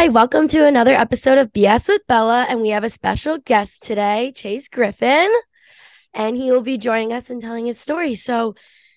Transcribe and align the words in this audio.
Hi, 0.00 0.08
welcome 0.08 0.48
to 0.48 0.64
another 0.64 0.94
episode 0.94 1.36
of 1.36 1.52
BS 1.52 1.86
with 1.86 2.06
Bella. 2.06 2.46
And 2.48 2.62
we 2.62 2.70
have 2.70 2.84
a 2.84 2.88
special 2.88 3.36
guest 3.36 3.82
today, 3.82 4.32
Chase 4.34 4.66
Griffin. 4.66 5.30
And 6.14 6.38
he 6.38 6.50
will 6.50 6.62
be 6.62 6.78
joining 6.78 7.12
us 7.12 7.28
and 7.28 7.38
telling 7.38 7.66
his 7.66 7.78
story. 7.78 8.14
So, 8.14 8.54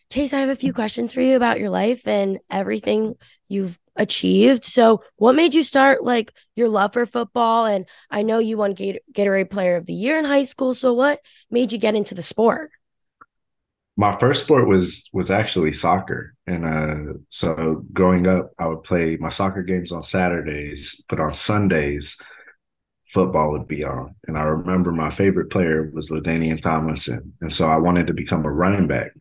Chase, 0.10 0.32
I 0.32 0.40
have 0.40 0.48
a 0.48 0.56
few 0.56 0.72
questions 0.72 1.12
for 1.12 1.20
you 1.20 1.36
about 1.36 1.60
your 1.60 1.70
life 1.70 2.08
and 2.08 2.40
everything 2.50 3.16
you've 3.50 3.78
achieved. 3.98 4.64
So, 4.64 5.04
what 5.18 5.36
made 5.36 5.54
you 5.54 5.64
start 5.66 6.06
like 6.06 6.32
your 6.56 6.70
love 6.70 6.94
for 6.94 7.06
football? 7.06 7.66
And 7.66 7.86
I 8.10 8.24
know 8.24 8.40
you 8.40 8.56
won 8.56 8.74
Gatorade 8.74 9.50
Player 9.50 9.76
of 9.76 9.86
the 9.86 9.94
Year 9.94 10.18
in 10.18 10.24
high 10.24 10.44
school. 10.44 10.74
So, 10.74 10.94
what 10.94 11.20
made 11.52 11.74
you 11.74 11.80
get 11.80 11.96
into 11.96 12.16
the 12.16 12.22
sport? 12.22 12.72
My 13.96 14.18
first 14.18 14.46
sport 14.46 14.68
was 14.68 15.10
was 15.14 15.30
actually 15.30 15.74
soccer. 15.74 16.36
And 16.48 16.66
uh 16.66 17.14
so 17.30 17.86
growing 17.94 18.28
up 18.28 18.52
i 18.60 18.68
would 18.68 18.84
play 18.84 19.18
my 19.18 19.30
soccer 19.30 19.64
games 19.64 19.92
on 19.92 20.04
saturdays 20.04 21.02
but 21.10 21.20
on 21.20 21.34
sundays 21.34 22.20
football 23.06 23.52
would 23.52 23.68
be 23.68 23.84
on. 23.84 24.16
And 24.28 24.38
i 24.38 24.44
remember 24.44 24.92
my 24.92 25.10
favorite 25.10 25.52
player 25.52 25.90
was 25.94 26.10
LaDainian 26.10 26.62
Tomlinson. 26.62 27.34
And 27.42 27.52
so 27.52 27.68
i 27.68 27.78
wanted 27.78 28.08
to 28.08 28.14
become 28.14 28.46
a 28.46 28.52
running 28.52 28.88
back. 28.88 29.12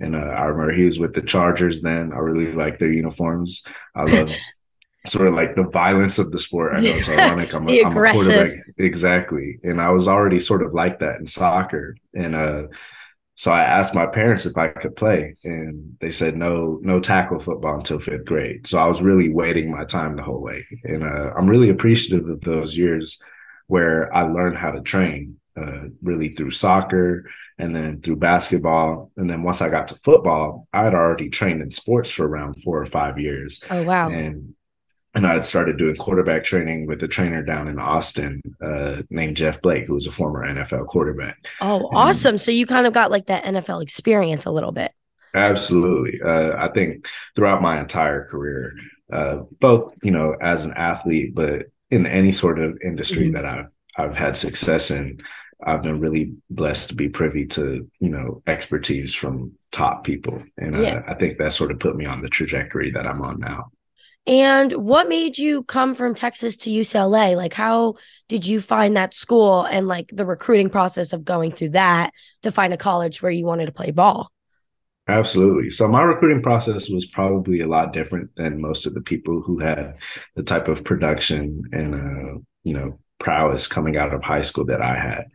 And 0.00 0.16
uh, 0.16 0.18
i 0.18 0.44
remember 0.44 0.72
he 0.72 0.84
was 0.84 0.98
with 0.98 1.14
the 1.14 1.22
chargers 1.22 1.80
then. 1.80 2.12
I 2.12 2.18
really 2.18 2.52
liked 2.52 2.80
their 2.80 2.92
uniforms. 2.92 3.62
I 3.94 4.04
love 4.12 4.32
sort 5.06 5.28
of 5.28 5.34
like 5.34 5.54
the 5.54 5.68
violence 5.68 6.18
of 6.18 6.32
the 6.32 6.38
sport. 6.40 6.76
I 6.76 6.80
know 6.80 6.90
it's 6.90 7.08
ironic. 7.08 7.54
I'm 7.54 7.68
a, 7.68 7.82
I'm 7.84 7.96
a 7.96 8.12
quarterback. 8.12 8.58
exactly. 8.76 9.60
And 9.62 9.80
i 9.80 9.90
was 9.90 10.08
already 10.08 10.40
sort 10.40 10.64
of 10.64 10.74
like 10.74 10.98
that 10.98 11.20
in 11.20 11.28
soccer. 11.28 11.96
And 12.12 12.34
uh 12.34 12.62
so 13.36 13.52
I 13.52 13.60
asked 13.60 13.94
my 13.94 14.06
parents 14.06 14.46
if 14.46 14.56
I 14.56 14.68
could 14.68 14.96
play, 14.96 15.34
and 15.44 15.96
they 16.00 16.10
said 16.10 16.38
no, 16.38 16.80
no 16.82 17.00
tackle 17.00 17.38
football 17.38 17.76
until 17.76 17.98
fifth 17.98 18.24
grade. 18.24 18.66
So 18.66 18.78
I 18.78 18.86
was 18.86 19.02
really 19.02 19.28
waiting 19.28 19.70
my 19.70 19.84
time 19.84 20.16
the 20.16 20.22
whole 20.22 20.40
way, 20.40 20.66
and 20.84 21.04
uh, 21.04 21.32
I'm 21.36 21.46
really 21.46 21.68
appreciative 21.68 22.26
of 22.28 22.40
those 22.40 22.76
years 22.76 23.22
where 23.66 24.12
I 24.14 24.22
learned 24.22 24.56
how 24.56 24.70
to 24.70 24.80
train, 24.80 25.36
uh, 25.54 25.88
really 26.02 26.30
through 26.30 26.52
soccer 26.52 27.28
and 27.58 27.76
then 27.76 28.00
through 28.00 28.16
basketball, 28.16 29.12
and 29.18 29.28
then 29.28 29.42
once 29.42 29.60
I 29.60 29.68
got 29.68 29.88
to 29.88 29.96
football, 29.96 30.66
I 30.72 30.84
had 30.84 30.94
already 30.94 31.28
trained 31.28 31.60
in 31.60 31.70
sports 31.70 32.10
for 32.10 32.26
around 32.26 32.62
four 32.62 32.80
or 32.80 32.86
five 32.86 33.18
years. 33.18 33.62
Oh 33.70 33.82
wow! 33.82 34.08
And 34.08 34.54
and 35.16 35.26
I 35.26 35.32
had 35.32 35.44
started 35.44 35.78
doing 35.78 35.96
quarterback 35.96 36.44
training 36.44 36.86
with 36.86 37.02
a 37.02 37.08
trainer 37.08 37.42
down 37.42 37.68
in 37.68 37.78
Austin 37.78 38.42
uh, 38.62 39.00
named 39.08 39.38
Jeff 39.38 39.62
Blake, 39.62 39.86
who 39.86 39.94
was 39.94 40.06
a 40.06 40.10
former 40.10 40.46
NFL 40.46 40.86
quarterback. 40.86 41.38
Oh, 41.62 41.88
awesome! 41.92 42.34
And, 42.34 42.40
so 42.40 42.50
you 42.50 42.66
kind 42.66 42.86
of 42.86 42.92
got 42.92 43.10
like 43.10 43.26
that 43.26 43.44
NFL 43.44 43.82
experience 43.82 44.44
a 44.44 44.50
little 44.50 44.72
bit. 44.72 44.92
Absolutely, 45.34 46.20
uh, 46.20 46.62
I 46.62 46.68
think 46.68 47.08
throughout 47.34 47.62
my 47.62 47.80
entire 47.80 48.26
career, 48.26 48.74
uh, 49.10 49.38
both 49.58 49.94
you 50.02 50.10
know 50.10 50.36
as 50.40 50.66
an 50.66 50.74
athlete, 50.74 51.34
but 51.34 51.62
in 51.90 52.06
any 52.06 52.32
sort 52.32 52.58
of 52.58 52.78
industry 52.84 53.24
mm-hmm. 53.24 53.36
that 53.36 53.46
I've 53.46 53.70
I've 53.96 54.16
had 54.16 54.36
success 54.36 54.90
in, 54.90 55.20
I've 55.64 55.82
been 55.82 55.98
really 55.98 56.34
blessed 56.50 56.90
to 56.90 56.94
be 56.94 57.08
privy 57.08 57.46
to 57.46 57.90
you 58.00 58.10
know 58.10 58.42
expertise 58.46 59.14
from 59.14 59.52
top 59.72 60.04
people, 60.04 60.42
and 60.58 60.76
yeah. 60.76 61.02
I 61.08 61.14
think 61.14 61.38
that 61.38 61.52
sort 61.52 61.70
of 61.70 61.78
put 61.78 61.96
me 61.96 62.04
on 62.04 62.20
the 62.20 62.28
trajectory 62.28 62.90
that 62.90 63.06
I'm 63.06 63.22
on 63.22 63.40
now. 63.40 63.70
And 64.26 64.72
what 64.72 65.08
made 65.08 65.38
you 65.38 65.62
come 65.62 65.94
from 65.94 66.14
Texas 66.14 66.56
to 66.58 66.70
UCLA? 66.70 67.36
Like, 67.36 67.54
how 67.54 67.94
did 68.28 68.44
you 68.44 68.60
find 68.60 68.96
that 68.96 69.14
school 69.14 69.62
and 69.62 69.86
like 69.86 70.10
the 70.12 70.26
recruiting 70.26 70.68
process 70.68 71.12
of 71.12 71.24
going 71.24 71.52
through 71.52 71.70
that 71.70 72.12
to 72.42 72.50
find 72.50 72.72
a 72.72 72.76
college 72.76 73.22
where 73.22 73.30
you 73.30 73.46
wanted 73.46 73.66
to 73.66 73.72
play 73.72 73.92
ball? 73.92 74.32
Absolutely. 75.08 75.70
So, 75.70 75.86
my 75.86 76.02
recruiting 76.02 76.42
process 76.42 76.88
was 76.88 77.06
probably 77.06 77.60
a 77.60 77.68
lot 77.68 77.92
different 77.92 78.30
than 78.34 78.60
most 78.60 78.86
of 78.86 78.94
the 78.94 79.00
people 79.00 79.40
who 79.40 79.60
had 79.60 79.96
the 80.34 80.42
type 80.42 80.66
of 80.66 80.82
production 80.82 81.62
and, 81.70 81.94
uh, 81.94 82.40
you 82.64 82.74
know, 82.74 82.98
prowess 83.20 83.68
coming 83.68 83.96
out 83.96 84.12
of 84.12 84.24
high 84.24 84.42
school 84.42 84.64
that 84.66 84.82
I 84.82 84.98
had 84.98 85.26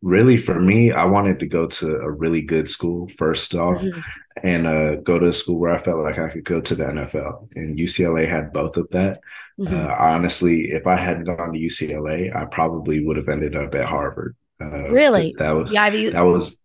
really 0.00 0.36
for 0.36 0.60
me 0.60 0.92
i 0.92 1.04
wanted 1.04 1.40
to 1.40 1.46
go 1.46 1.66
to 1.66 1.96
a 1.96 2.10
really 2.10 2.42
good 2.42 2.68
school 2.68 3.08
first 3.16 3.54
off 3.54 3.80
mm-hmm. 3.80 4.00
and 4.44 4.66
uh, 4.66 4.94
go 4.96 5.18
to 5.18 5.28
a 5.28 5.32
school 5.32 5.58
where 5.58 5.74
i 5.74 5.78
felt 5.78 6.02
like 6.04 6.18
i 6.18 6.28
could 6.28 6.44
go 6.44 6.60
to 6.60 6.74
the 6.74 6.84
nfl 6.84 7.48
and 7.56 7.78
ucla 7.78 8.28
had 8.28 8.52
both 8.52 8.76
of 8.76 8.88
that. 8.90 9.20
Mm-hmm. 9.58 9.74
uh, 9.74 9.94
honestly 9.98 10.70
if 10.70 10.86
i 10.86 10.96
hadn't 10.96 11.24
gone 11.24 11.52
to 11.52 11.58
ucla 11.58 12.34
i 12.36 12.44
probably 12.44 13.04
would 13.04 13.16
have 13.16 13.28
ended 13.28 13.56
up 13.56 13.74
at 13.74 13.86
harvard. 13.86 14.36
Uh, 14.60 14.88
really? 14.88 15.34
that 15.38 15.50
was 15.50 15.70
yeah, 15.70 15.88
that 15.88 16.22
was 16.22 16.58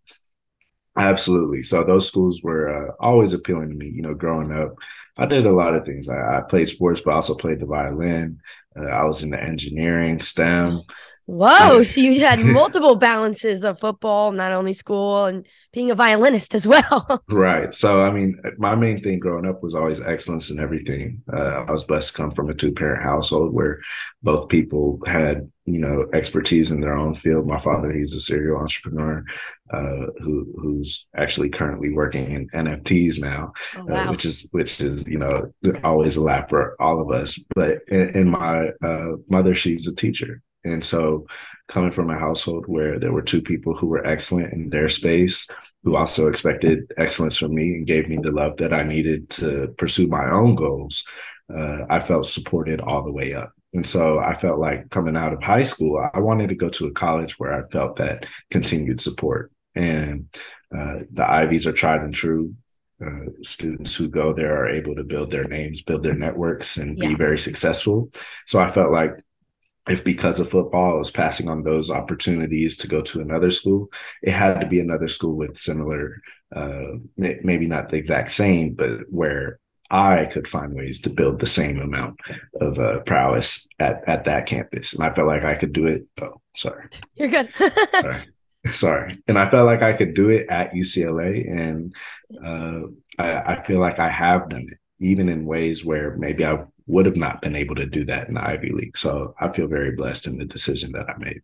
absolutely. 0.97 1.63
So 1.63 1.83
those 1.83 2.07
schools 2.07 2.41
were 2.43 2.89
uh, 2.89 2.93
always 2.99 3.33
appealing 3.33 3.69
to 3.69 3.75
me 3.75 3.87
you 3.87 4.01
know 4.01 4.13
growing 4.13 4.51
up. 4.51 4.75
I 5.17 5.27
did 5.27 5.45
a 5.45 5.51
lot 5.51 5.75
of 5.75 5.85
things. 5.85 6.09
I, 6.09 6.39
I 6.39 6.41
played 6.41 6.67
sports 6.67 7.01
but 7.01 7.11
I 7.11 7.15
also 7.15 7.35
played 7.35 7.59
the 7.59 7.67
violin. 7.67 8.39
Uh, 8.75 8.85
i 8.85 9.03
was 9.03 9.21
in 9.21 9.29
the 9.29 9.41
engineering 9.41 10.19
stem 10.19 10.81
Whoa. 11.25 11.83
So 11.83 12.01
you 12.01 12.19
had 12.21 12.39
multiple 12.43 12.95
balances 12.95 13.63
of 13.63 13.79
football, 13.79 14.31
not 14.31 14.51
only 14.51 14.73
school 14.73 15.25
and 15.25 15.45
being 15.71 15.89
a 15.89 15.95
violinist 15.95 16.53
as 16.53 16.67
well. 16.67 17.23
right. 17.29 17.73
So, 17.73 18.03
I 18.03 18.11
mean, 18.11 18.39
my 18.57 18.75
main 18.75 19.01
thing 19.01 19.19
growing 19.19 19.45
up 19.45 19.63
was 19.63 19.75
always 19.75 20.01
excellence 20.01 20.49
in 20.49 20.59
everything. 20.59 21.21
Uh, 21.31 21.65
I 21.67 21.71
was 21.71 21.83
blessed 21.83 22.09
to 22.09 22.13
come 22.13 22.31
from 22.31 22.49
a 22.49 22.53
two 22.53 22.73
parent 22.73 23.03
household 23.03 23.53
where 23.53 23.79
both 24.21 24.49
people 24.49 24.99
had, 25.05 25.49
you 25.65 25.79
know, 25.79 26.05
expertise 26.13 26.71
in 26.71 26.81
their 26.81 26.97
own 26.97 27.13
field. 27.13 27.47
My 27.47 27.59
father, 27.59 27.91
he's 27.91 28.13
a 28.13 28.19
serial 28.19 28.59
entrepreneur 28.59 29.23
uh, 29.73 30.05
who 30.21 30.53
who's 30.61 31.07
actually 31.15 31.49
currently 31.49 31.91
working 31.91 32.31
in 32.31 32.49
NFTs 32.49 33.19
now, 33.19 33.53
oh, 33.75 33.81
uh, 33.81 33.85
wow. 33.85 34.07
uh, 34.07 34.11
which 34.11 34.25
is 34.25 34.47
which 34.51 34.81
is 34.81 35.07
you 35.07 35.17
know 35.17 35.51
always 35.83 36.15
a 36.15 36.21
lap 36.21 36.49
for 36.49 36.75
all 36.79 37.01
of 37.01 37.11
us. 37.11 37.39
But 37.55 37.79
in, 37.87 38.09
in 38.09 38.29
my 38.29 38.67
uh, 38.83 39.13
mother, 39.29 39.53
she's 39.53 39.87
a 39.87 39.95
teacher, 39.95 40.41
and 40.63 40.83
so, 40.83 41.27
coming 41.67 41.91
from 41.91 42.09
a 42.09 42.19
household 42.19 42.65
where 42.67 42.99
there 42.99 43.11
were 43.11 43.21
two 43.21 43.41
people 43.41 43.73
who 43.73 43.87
were 43.87 44.05
excellent 44.05 44.53
in 44.53 44.69
their 44.69 44.89
space, 44.89 45.47
who 45.83 45.95
also 45.95 46.27
expected 46.27 46.91
excellence 46.97 47.37
from 47.37 47.53
me 47.53 47.75
and 47.75 47.87
gave 47.87 48.07
me 48.07 48.17
the 48.21 48.31
love 48.31 48.57
that 48.57 48.73
I 48.73 48.83
needed 48.83 49.29
to 49.31 49.73
pursue 49.77 50.07
my 50.07 50.29
own 50.29 50.55
goals, 50.55 51.05
uh, 51.53 51.79
I 51.89 51.99
felt 51.99 52.25
supported 52.25 52.79
all 52.79 53.03
the 53.03 53.11
way 53.11 53.33
up. 53.33 53.51
And 53.73 53.85
so 53.85 54.19
I 54.19 54.33
felt 54.33 54.59
like 54.59 54.89
coming 54.89 55.17
out 55.17 55.33
of 55.33 55.41
high 55.41 55.63
school, 55.63 56.07
I 56.13 56.19
wanted 56.19 56.49
to 56.49 56.55
go 56.55 56.69
to 56.69 56.87
a 56.87 56.91
college 56.91 57.39
where 57.39 57.53
I 57.53 57.67
felt 57.69 57.95
that 57.97 58.25
continued 58.51 59.01
support. 59.01 59.51
And 59.75 60.27
uh, 60.75 60.99
the 61.11 61.29
Ivies 61.29 61.65
are 61.65 61.73
tried 61.73 62.01
and 62.01 62.13
true. 62.13 62.55
Uh, 63.03 63.31
students 63.41 63.95
who 63.95 64.07
go 64.07 64.31
there 64.31 64.55
are 64.55 64.69
able 64.69 64.95
to 64.95 65.03
build 65.03 65.31
their 65.31 65.43
names, 65.43 65.81
build 65.81 66.03
their 66.03 66.13
networks, 66.13 66.77
and 66.77 66.97
yeah. 66.97 67.09
be 67.09 67.15
very 67.15 67.37
successful. 67.37 68.11
So 68.45 68.59
I 68.59 68.69
felt 68.69 68.93
like 68.93 69.21
if 69.87 70.03
because 70.03 70.39
of 70.39 70.49
football 70.49 70.93
I 70.93 70.97
was 70.97 71.11
passing 71.11 71.49
on 71.49 71.63
those 71.63 71.91
opportunities 71.91 72.77
to 72.77 72.87
go 72.87 73.01
to 73.01 73.21
another 73.21 73.51
school, 73.51 73.91
it 74.21 74.31
had 74.31 74.59
to 74.59 74.67
be 74.67 74.79
another 74.79 75.07
school 75.07 75.35
with 75.35 75.57
similar, 75.57 76.21
uh, 76.55 76.93
maybe 77.17 77.67
not 77.67 77.89
the 77.89 77.97
exact 77.97 78.31
same, 78.31 78.73
but 78.73 79.01
where 79.09 79.59
I 79.89 80.25
could 80.25 80.47
find 80.47 80.73
ways 80.73 80.99
to 81.01 81.09
build 81.09 81.39
the 81.39 81.47
same 81.47 81.79
amount 81.79 82.19
of 82.59 82.79
uh, 82.79 82.99
prowess 83.01 83.67
at, 83.79 84.03
at 84.07 84.23
that 84.23 84.45
campus. 84.45 84.93
And 84.93 85.03
I 85.03 85.13
felt 85.13 85.27
like 85.27 85.43
I 85.43 85.55
could 85.55 85.73
do 85.73 85.85
it. 85.85 86.07
Oh, 86.21 86.41
sorry. 86.55 86.85
You're 87.15 87.27
good. 87.27 87.49
sorry. 88.01 88.27
Sorry. 88.71 89.21
And 89.27 89.37
I 89.37 89.51
felt 89.51 89.65
like 89.65 89.81
I 89.81 89.91
could 89.91 90.13
do 90.13 90.29
it 90.29 90.47
at 90.47 90.71
UCLA. 90.71 91.51
And 91.51 91.93
uh, 92.41 92.87
I, 93.21 93.55
I 93.55 93.61
feel 93.61 93.79
like 93.79 93.99
I 93.99 94.09
have 94.09 94.47
done 94.47 94.65
it, 94.71 94.77
even 94.99 95.27
in 95.27 95.45
ways 95.45 95.83
where 95.83 96.15
maybe 96.15 96.45
I 96.45 96.63
would 96.87 97.05
have 97.05 97.15
not 97.15 97.41
been 97.41 97.55
able 97.55 97.75
to 97.75 97.85
do 97.85 98.05
that 98.05 98.27
in 98.27 98.35
the 98.35 98.45
Ivy 98.45 98.71
League. 98.71 98.97
So 98.97 99.35
I 99.39 99.49
feel 99.49 99.67
very 99.67 99.91
blessed 99.91 100.27
in 100.27 100.37
the 100.37 100.45
decision 100.45 100.91
that 100.93 101.09
I 101.09 101.17
made. 101.17 101.41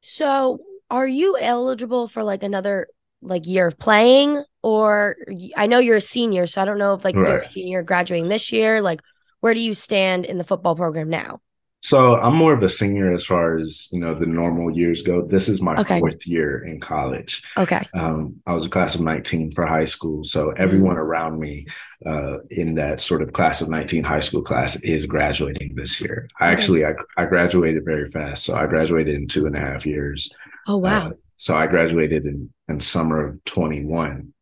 So 0.00 0.60
are 0.90 1.06
you 1.06 1.36
eligible 1.38 2.08
for 2.08 2.22
like 2.22 2.42
another 2.42 2.88
like 3.20 3.46
year 3.46 3.68
of 3.68 3.78
playing 3.78 4.42
or 4.62 5.16
I 5.56 5.66
know 5.66 5.78
you're 5.78 5.96
a 5.96 6.00
senior, 6.00 6.46
so 6.46 6.60
I 6.60 6.64
don't 6.64 6.78
know 6.78 6.94
if 6.94 7.04
like 7.04 7.14
right. 7.14 7.28
you're 7.28 7.38
a 7.38 7.48
senior 7.48 7.82
graduating 7.82 8.28
this 8.28 8.52
year. 8.52 8.80
Like 8.80 9.00
where 9.40 9.54
do 9.54 9.60
you 9.60 9.74
stand 9.74 10.24
in 10.24 10.38
the 10.38 10.44
football 10.44 10.76
program 10.76 11.08
now? 11.08 11.40
So 11.82 12.14
I'm 12.14 12.36
more 12.36 12.52
of 12.52 12.62
a 12.62 12.68
senior 12.68 13.12
as 13.12 13.24
far 13.24 13.58
as 13.58 13.88
you 13.90 13.98
know 13.98 14.14
the 14.14 14.24
normal 14.24 14.70
years 14.70 15.02
go. 15.02 15.26
This 15.26 15.48
is 15.48 15.60
my 15.60 15.74
okay. 15.78 15.98
fourth 15.98 16.24
year 16.26 16.64
in 16.64 16.78
college. 16.78 17.42
Okay. 17.56 17.84
Um, 17.92 18.40
I 18.46 18.54
was 18.54 18.66
a 18.66 18.70
class 18.70 18.94
of 18.94 19.00
19 19.00 19.50
for 19.50 19.66
high 19.66 19.84
school, 19.84 20.22
so 20.22 20.50
everyone 20.50 20.94
mm-hmm. 20.94 21.02
around 21.02 21.40
me 21.40 21.66
uh, 22.06 22.38
in 22.50 22.76
that 22.76 23.00
sort 23.00 23.20
of 23.20 23.32
class 23.32 23.60
of 23.60 23.68
19 23.68 24.04
high 24.04 24.20
school 24.20 24.42
class 24.42 24.80
is 24.84 25.06
graduating 25.06 25.74
this 25.74 26.00
year. 26.00 26.28
I 26.38 26.44
okay. 26.44 26.52
actually 26.52 26.84
I, 26.84 26.92
I 27.16 27.24
graduated 27.24 27.84
very 27.84 28.08
fast, 28.08 28.44
so 28.44 28.54
I 28.54 28.66
graduated 28.66 29.16
in 29.16 29.26
two 29.26 29.46
and 29.46 29.56
a 29.56 29.60
half 29.60 29.84
years. 29.84 30.32
Oh 30.68 30.76
wow! 30.76 31.08
Uh, 31.08 31.12
so 31.36 31.56
I 31.56 31.66
graduated 31.66 32.26
in 32.26 32.52
in 32.68 32.78
summer 32.78 33.26
of 33.26 33.44
21, 33.44 34.32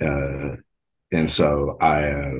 uh, 0.00 0.56
and 1.10 1.28
so 1.28 1.76
I 1.80 2.32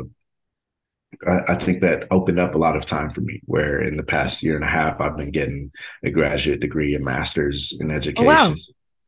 uh, 1.27 1.41
I, 1.49 1.55
think 1.57 1.83
that 1.83 2.07
opened 2.11 2.39
up 2.39 2.55
a 2.55 2.59
lot 2.59 2.77
of 2.77 2.87
time 2.87 3.11
for 3.11 3.21
me. 3.21 3.41
Where 3.47 3.83
in 3.83 3.97
the 3.97 4.03
past 4.03 4.43
year 4.43 4.55
and 4.55 4.65
a 4.65 4.69
half, 4.69 5.01
I've 5.01 5.17
been 5.17 5.31
getting 5.31 5.73
a 6.05 6.11
graduate 6.11 6.61
degree, 6.61 6.95
a 6.95 7.01
master's 7.01 7.77
in 7.81 7.91
education, 7.91 8.29
oh, 8.29 8.51
wow. 8.51 8.55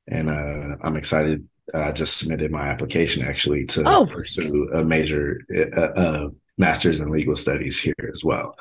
and 0.09 0.31
uh, 0.31 0.77
I'm 0.83 0.97
excited. 0.97 1.49
I 1.73 1.93
just 1.93 2.19
submitted 2.19 2.51
my 2.51 2.69
application 2.69 3.25
actually 3.25 3.67
to 3.67 3.89
oh. 3.89 4.07
pursue 4.07 4.69
a 4.75 4.85
major 4.85 5.41
uh, 5.55 5.81
uh, 5.81 6.29
master's 6.59 7.01
in 7.01 7.11
legal 7.11 7.37
studies 7.37 7.79
here 7.79 7.95
as 8.13 8.25
well. 8.25 8.57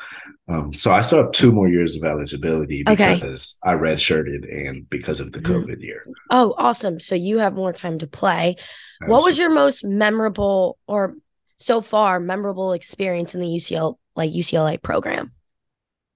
Um, 0.47 0.73
so 0.73 0.91
I 0.91 1.01
still 1.01 1.23
have 1.23 1.31
two 1.31 1.51
more 1.51 1.67
years 1.67 1.95
of 1.95 2.03
eligibility 2.03 2.83
because 2.83 3.59
okay. 3.63 3.71
I 3.71 3.75
redshirted 3.75 4.67
and 4.67 4.89
because 4.89 5.19
of 5.19 5.31
the 5.31 5.39
mm-hmm. 5.39 5.69
COVID 5.69 5.81
year. 5.81 6.05
Oh, 6.29 6.53
awesome. 6.57 6.99
So 6.99 7.15
you 7.15 7.39
have 7.39 7.53
more 7.53 7.73
time 7.73 7.99
to 7.99 8.07
play. 8.07 8.55
Absolutely. 9.01 9.11
What 9.11 9.23
was 9.23 9.38
your 9.38 9.49
most 9.49 9.83
memorable 9.83 10.77
or 10.88 11.15
so 11.61 11.81
far 11.81 12.19
memorable 12.19 12.73
experience 12.73 13.35
in 13.35 13.41
the 13.41 13.47
UCL 13.47 13.97
like 14.15 14.31
UCLA 14.31 14.81
program? 14.81 15.31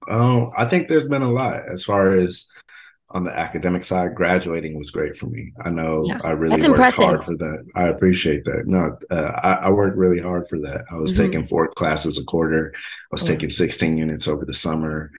Oh, 0.08 0.52
I 0.56 0.66
think 0.66 0.88
there's 0.88 1.08
been 1.08 1.22
a 1.22 1.30
lot 1.30 1.68
as 1.68 1.84
far 1.84 2.12
as 2.12 2.48
on 3.10 3.24
the 3.24 3.30
academic 3.30 3.84
side, 3.84 4.14
graduating 4.16 4.76
was 4.76 4.90
great 4.90 5.16
for 5.16 5.26
me. 5.26 5.52
I 5.64 5.70
know 5.70 6.04
yeah, 6.06 6.18
I 6.24 6.30
really 6.30 6.54
worked 6.54 6.64
impressive. 6.64 7.04
hard 7.04 7.24
for 7.24 7.36
that. 7.36 7.64
I 7.76 7.84
appreciate 7.84 8.44
that. 8.44 8.66
No, 8.66 8.98
uh, 9.10 9.14
I, 9.42 9.52
I, 9.54 9.70
worked 9.70 9.96
really 9.96 10.20
hard 10.20 10.48
for 10.48 10.58
that. 10.58 10.82
I 10.90 10.96
was 10.96 11.14
mm-hmm. 11.14 11.24
taking 11.24 11.46
four 11.46 11.68
classes 11.68 12.18
a 12.18 12.24
quarter. 12.24 12.72
I 12.74 12.78
was 13.12 13.22
oh. 13.22 13.26
taking 13.28 13.48
16 13.48 13.96
units 13.96 14.26
over 14.26 14.44
the 14.44 14.54
summer. 14.54 15.12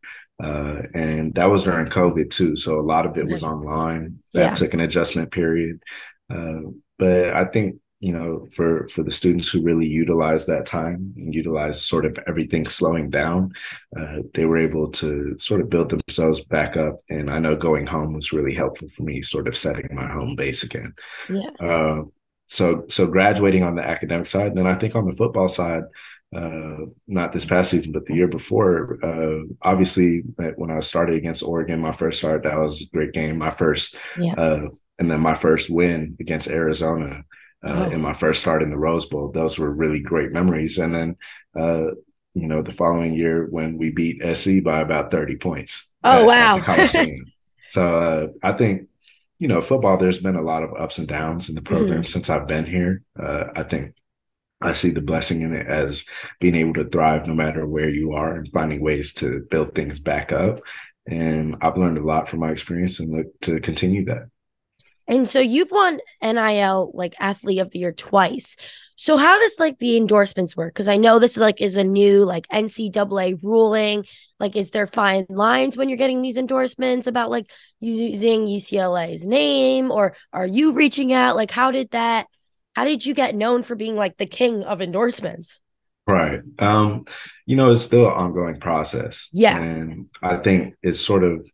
Uh, 0.43 0.81
and 0.93 1.33
that 1.35 1.45
was 1.45 1.63
during 1.63 1.87
COVID 1.87 2.29
too. 2.29 2.57
So 2.57 2.77
a 2.77 2.81
lot 2.81 3.05
of 3.05 3.17
it 3.17 3.25
was 3.25 3.43
online. 3.43 4.19
That 4.33 4.41
yeah. 4.41 4.53
took 4.53 4.73
an 4.73 4.81
adjustment 4.81 5.31
period. 5.31 5.81
Uh, 6.29 6.71
but 6.99 7.33
I 7.33 7.45
think 7.45 7.77
you 7.99 8.11
know 8.11 8.47
for 8.51 8.87
for 8.89 9.03
the 9.03 9.11
students 9.11 9.49
who 9.49 9.61
really 9.61 9.87
utilize 9.87 10.45
that 10.45 10.65
time 10.65 11.13
and 11.17 11.33
utilize 11.33 11.83
sort 11.83 12.05
of 12.05 12.17
everything 12.27 12.67
slowing 12.67 13.09
down 13.09 13.51
uh, 13.99 14.17
they 14.33 14.45
were 14.45 14.57
able 14.57 14.89
to 14.89 15.35
sort 15.39 15.61
of 15.61 15.69
build 15.69 15.89
themselves 15.89 16.43
back 16.45 16.77
up 16.77 16.99
and 17.09 17.29
i 17.29 17.39
know 17.39 17.55
going 17.55 17.87
home 17.87 18.13
was 18.13 18.31
really 18.31 18.53
helpful 18.53 18.87
for 18.89 19.03
me 19.03 19.21
sort 19.21 19.47
of 19.47 19.57
setting 19.57 19.87
my 19.91 20.07
home 20.07 20.35
base 20.35 20.63
again 20.63 20.93
yeah 21.29 21.49
uh, 21.59 22.03
so 22.45 22.85
so 22.87 23.07
graduating 23.07 23.63
on 23.63 23.75
the 23.75 23.83
academic 23.83 24.27
side 24.27 24.55
then 24.55 24.67
i 24.67 24.75
think 24.75 24.95
on 24.95 25.05
the 25.05 25.15
football 25.15 25.47
side 25.47 25.83
uh, 26.35 26.79
not 27.07 27.31
this 27.31 27.45
past 27.45 27.71
season, 27.71 27.93
but 27.93 28.05
the 28.05 28.13
year 28.13 28.27
before. 28.27 28.99
Uh, 29.01 29.45
obviously, 29.61 30.23
when 30.57 30.69
I 30.69 30.81
started 30.81 31.15
against 31.15 31.41
Oregon, 31.41 31.79
my 31.79 31.93
first 31.93 32.19
start, 32.19 32.43
that 32.43 32.59
was 32.59 32.81
a 32.81 32.85
great 32.93 33.13
game. 33.13 33.37
My 33.37 33.49
first, 33.49 33.95
yeah. 34.19 34.33
uh, 34.33 34.67
and 34.99 35.09
then 35.09 35.21
my 35.21 35.35
first 35.35 35.69
win 35.69 36.17
against 36.19 36.49
Arizona 36.49 37.23
uh, 37.63 37.87
oh. 37.87 37.91
in 37.91 38.01
my 38.01 38.13
first 38.13 38.41
start 38.41 38.63
in 38.63 38.69
the 38.69 38.77
Rose 38.77 39.05
Bowl. 39.05 39.31
Those 39.31 39.57
were 39.57 39.71
really 39.71 39.99
great 39.99 40.31
memories. 40.31 40.77
And 40.77 40.93
then, 40.93 41.15
uh, 41.59 41.91
you 42.33 42.47
know, 42.47 42.61
the 42.61 42.71
following 42.71 43.13
year 43.13 43.47
when 43.49 43.77
we 43.77 43.89
beat 43.89 44.21
SC 44.35 44.63
by 44.63 44.81
about 44.81 45.11
30 45.11 45.37
points. 45.37 45.93
Oh, 46.03 46.21
at, 46.21 46.25
wow. 46.25 46.57
At 46.59 46.95
so 47.69 47.97
uh, 47.97 48.27
I 48.43 48.53
think, 48.53 48.87
you 49.39 49.47
know, 49.47 49.61
football, 49.61 49.97
there's 49.97 50.19
been 50.19 50.35
a 50.35 50.41
lot 50.41 50.63
of 50.63 50.73
ups 50.73 50.97
and 50.97 51.07
downs 51.07 51.49
in 51.49 51.55
the 51.55 51.61
program 51.61 52.01
mm-hmm. 52.01 52.07
since 52.07 52.29
I've 52.29 52.47
been 52.47 52.65
here. 52.65 53.03
Uh, 53.19 53.45
I 53.55 53.63
think 53.63 53.93
I 54.61 54.73
see 54.73 54.89
the 54.89 55.01
blessing 55.01 55.41
in 55.41 55.53
it 55.53 55.67
as 55.67 56.05
being 56.39 56.55
able 56.55 56.73
to 56.75 56.89
thrive 56.89 57.27
no 57.27 57.35
matter 57.35 57.65
where 57.65 57.89
you 57.89 58.13
are 58.13 58.33
and 58.33 58.51
finding 58.51 58.81
ways 58.81 59.13
to 59.15 59.45
build 59.51 59.75
things 59.75 59.99
back 59.99 60.31
up. 60.31 60.59
And 61.07 61.57
I've 61.61 61.77
learned 61.77 61.99
a 61.99 62.03
lot 62.03 62.27
from 62.27 62.39
my 62.39 62.51
experience 62.51 62.99
and 62.99 63.11
look 63.11 63.27
to 63.41 63.59
continue 63.59 64.05
that. 64.05 64.29
And 65.07 65.27
so 65.27 65.39
you've 65.39 65.71
won 65.71 65.99
NIL 66.21 66.91
like 66.93 67.15
athlete 67.19 67.59
of 67.59 67.71
the 67.71 67.79
year 67.79 67.93
twice. 67.93 68.57
So 68.95 69.15
how 69.15 69.39
does 69.39 69.57
like 69.59 69.77
the 69.77 69.95
endorsements 69.95 70.57
work? 70.57 70.73
Because 70.73 70.87
I 70.87 70.97
know 70.97 71.19
this 71.19 71.33
is 71.33 71.37
like 71.37 71.61
is 71.61 71.77
a 71.77 71.83
new 71.83 72.25
like 72.25 72.47
NCAA 72.47 73.39
ruling. 73.43 74.05
Like, 74.39 74.55
is 74.55 74.71
there 74.71 74.87
fine 74.87 75.25
lines 75.29 75.77
when 75.77 75.87
you're 75.87 75.99
getting 75.99 76.21
these 76.21 76.37
endorsements 76.37 77.05
about 77.05 77.29
like 77.29 77.49
using 77.79 78.47
UCLA's 78.47 79.25
name, 79.25 79.91
or 79.91 80.15
are 80.33 80.47
you 80.47 80.73
reaching 80.73 81.13
out? 81.13 81.35
Like, 81.35 81.51
how 81.51 81.71
did 81.71 81.91
that? 81.91 82.27
How 82.75 82.85
did 82.85 83.05
you 83.05 83.13
get 83.13 83.35
known 83.35 83.63
for 83.63 83.75
being 83.75 83.95
like 83.95 84.17
the 84.17 84.25
king 84.25 84.63
of 84.63 84.81
endorsements? 84.81 85.61
Right. 86.07 86.41
Um, 86.57 87.05
you 87.45 87.55
know, 87.55 87.71
it's 87.71 87.81
still 87.81 88.07
an 88.07 88.13
ongoing 88.13 88.59
process. 88.59 89.29
Yeah. 89.31 89.57
And 89.57 90.07
I 90.23 90.37
think 90.37 90.75
it's 90.81 91.01
sort 91.01 91.23
of 91.23 91.47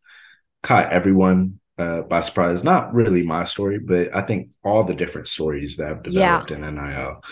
caught 0.61 0.93
everyone 0.93 1.59
uh, 1.77 2.01
by 2.01 2.21
surprise. 2.21 2.63
Not 2.63 2.93
really 2.93 3.23
my 3.23 3.45
story, 3.45 3.79
but 3.79 4.15
I 4.15 4.21
think 4.21 4.49
all 4.63 4.83
the 4.83 4.95
different 4.95 5.27
stories 5.27 5.77
that 5.77 5.87
have 5.87 6.03
developed 6.03 6.51
yeah. 6.51 6.57
in 6.57 6.75
NIL. 6.75 7.23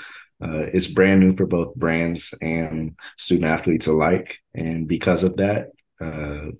Uh, 0.43 0.65
it's 0.73 0.87
brand 0.87 1.19
new 1.19 1.35
for 1.35 1.45
both 1.45 1.75
brands 1.75 2.33
and 2.41 2.97
student 3.17 3.51
athletes 3.51 3.87
alike, 3.87 4.39
and 4.55 4.87
because 4.87 5.23
of 5.23 5.37
that, 5.37 5.67
uh, 5.99 6.51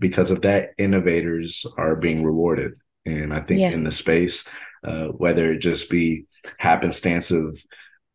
because 0.00 0.32
of 0.32 0.42
that, 0.42 0.70
innovators 0.78 1.64
are 1.76 1.94
being 1.94 2.24
rewarded. 2.24 2.72
And 3.06 3.32
I 3.32 3.40
think 3.40 3.60
yeah. 3.60 3.70
in 3.70 3.84
the 3.84 3.92
space, 3.92 4.48
uh, 4.82 5.06
whether 5.06 5.52
it 5.52 5.58
just 5.58 5.90
be 5.90 6.26
happenstance 6.58 7.30
of 7.30 7.62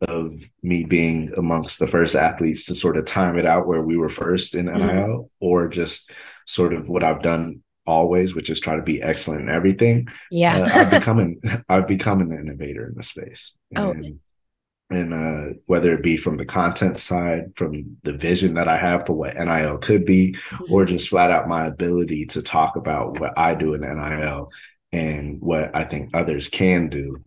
of 0.02 0.34
me 0.62 0.84
being 0.84 1.32
amongst 1.38 1.80
the 1.80 1.88
first 1.88 2.16
athletes 2.16 2.66
to 2.66 2.76
sort 2.76 2.98
of 2.98 3.06
time 3.06 3.38
it 3.38 3.46
out 3.46 3.68
where 3.68 3.82
we 3.82 3.96
were 3.96 4.10
first 4.10 4.54
in 4.54 4.66
NIL, 4.66 4.76
mm-hmm. 4.78 5.22
or 5.40 5.70
just 5.70 6.12
sort 6.46 6.74
of 6.74 6.90
what 6.90 7.04
I've 7.04 7.22
done 7.22 7.64
always, 7.86 8.36
which 8.36 8.50
is 8.50 8.60
try 8.60 8.76
to 8.76 8.82
be 8.82 9.02
excellent 9.02 9.42
in 9.42 9.50
everything. 9.50 10.08
Yeah. 10.32 10.58
uh, 10.58 10.80
I've 10.80 10.92
become 10.92 11.20
an 11.20 11.64
I've 11.70 11.88
become 11.88 12.22
an 12.22 12.32
innovator 12.32 12.88
in 12.88 12.96
the 12.96 13.04
space. 13.04 13.56
Oh. 13.76 13.92
And, 13.92 14.06
oh. 14.06 14.96
and 14.96 15.14
uh, 15.14 15.54
whether 15.66 15.94
it 15.94 16.04
be 16.04 16.18
from 16.18 16.38
the 16.38 16.46
content 16.46 16.98
side, 16.98 17.54
from 17.56 17.98
the 18.04 18.14
vision 18.14 18.56
that 18.56 18.68
I 18.68 18.78
have 18.78 19.06
for 19.06 19.14
what 19.14 19.36
NIL 19.36 19.78
could 19.78 20.06
be, 20.06 20.34
mm-hmm. 20.34 20.74
or 20.74 20.86
just 20.86 21.10
flat 21.10 21.32
out 21.32 21.48
my 21.48 21.66
ability 21.66 22.26
to 22.28 22.42
talk 22.42 22.76
about 22.76 23.20
what 23.20 23.34
I 23.38 23.56
do 23.56 23.74
in 23.74 23.82
NIL 23.82 24.50
and 24.92 25.42
what 25.42 25.76
I 25.76 25.84
think 25.84 26.12
others 26.14 26.50
can 26.50 26.90
do. 26.90 27.24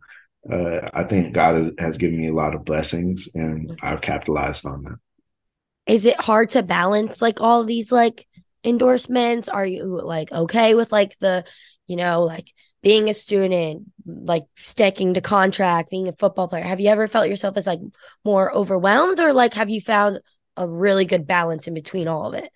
Uh, 0.50 0.88
I 0.94 1.04
think 1.04 1.34
God 1.34 1.56
has, 1.56 1.72
has 1.78 1.98
given 1.98 2.18
me 2.18 2.28
a 2.28 2.34
lot 2.34 2.54
of 2.54 2.64
blessings 2.64 3.28
and 3.34 3.68
mm-hmm. 3.68 3.86
I've 3.86 4.00
capitalized 4.00 4.64
on 4.64 4.84
that. 4.84 4.96
Is 5.86 6.04
it 6.04 6.20
hard 6.20 6.50
to 6.50 6.62
balance 6.62 7.20
like 7.22 7.40
all 7.40 7.64
these 7.64 7.90
like 7.90 8.27
endorsements? 8.64 9.48
Are 9.48 9.66
you 9.66 9.84
like 9.84 10.32
okay 10.32 10.74
with 10.74 10.92
like 10.92 11.18
the, 11.18 11.44
you 11.86 11.96
know, 11.96 12.22
like 12.22 12.52
being 12.82 13.08
a 13.08 13.14
student, 13.14 13.84
like 14.06 14.44
sticking 14.62 15.14
to 15.14 15.20
contract, 15.20 15.90
being 15.90 16.08
a 16.08 16.12
football 16.12 16.48
player? 16.48 16.64
Have 16.64 16.80
you 16.80 16.88
ever 16.88 17.08
felt 17.08 17.28
yourself 17.28 17.56
as 17.56 17.66
like 17.66 17.80
more 18.24 18.52
overwhelmed 18.52 19.20
or 19.20 19.32
like 19.32 19.54
have 19.54 19.70
you 19.70 19.80
found 19.80 20.20
a 20.56 20.68
really 20.68 21.04
good 21.04 21.26
balance 21.26 21.68
in 21.68 21.74
between 21.74 22.08
all 22.08 22.28
of 22.28 22.34
it? 22.34 22.50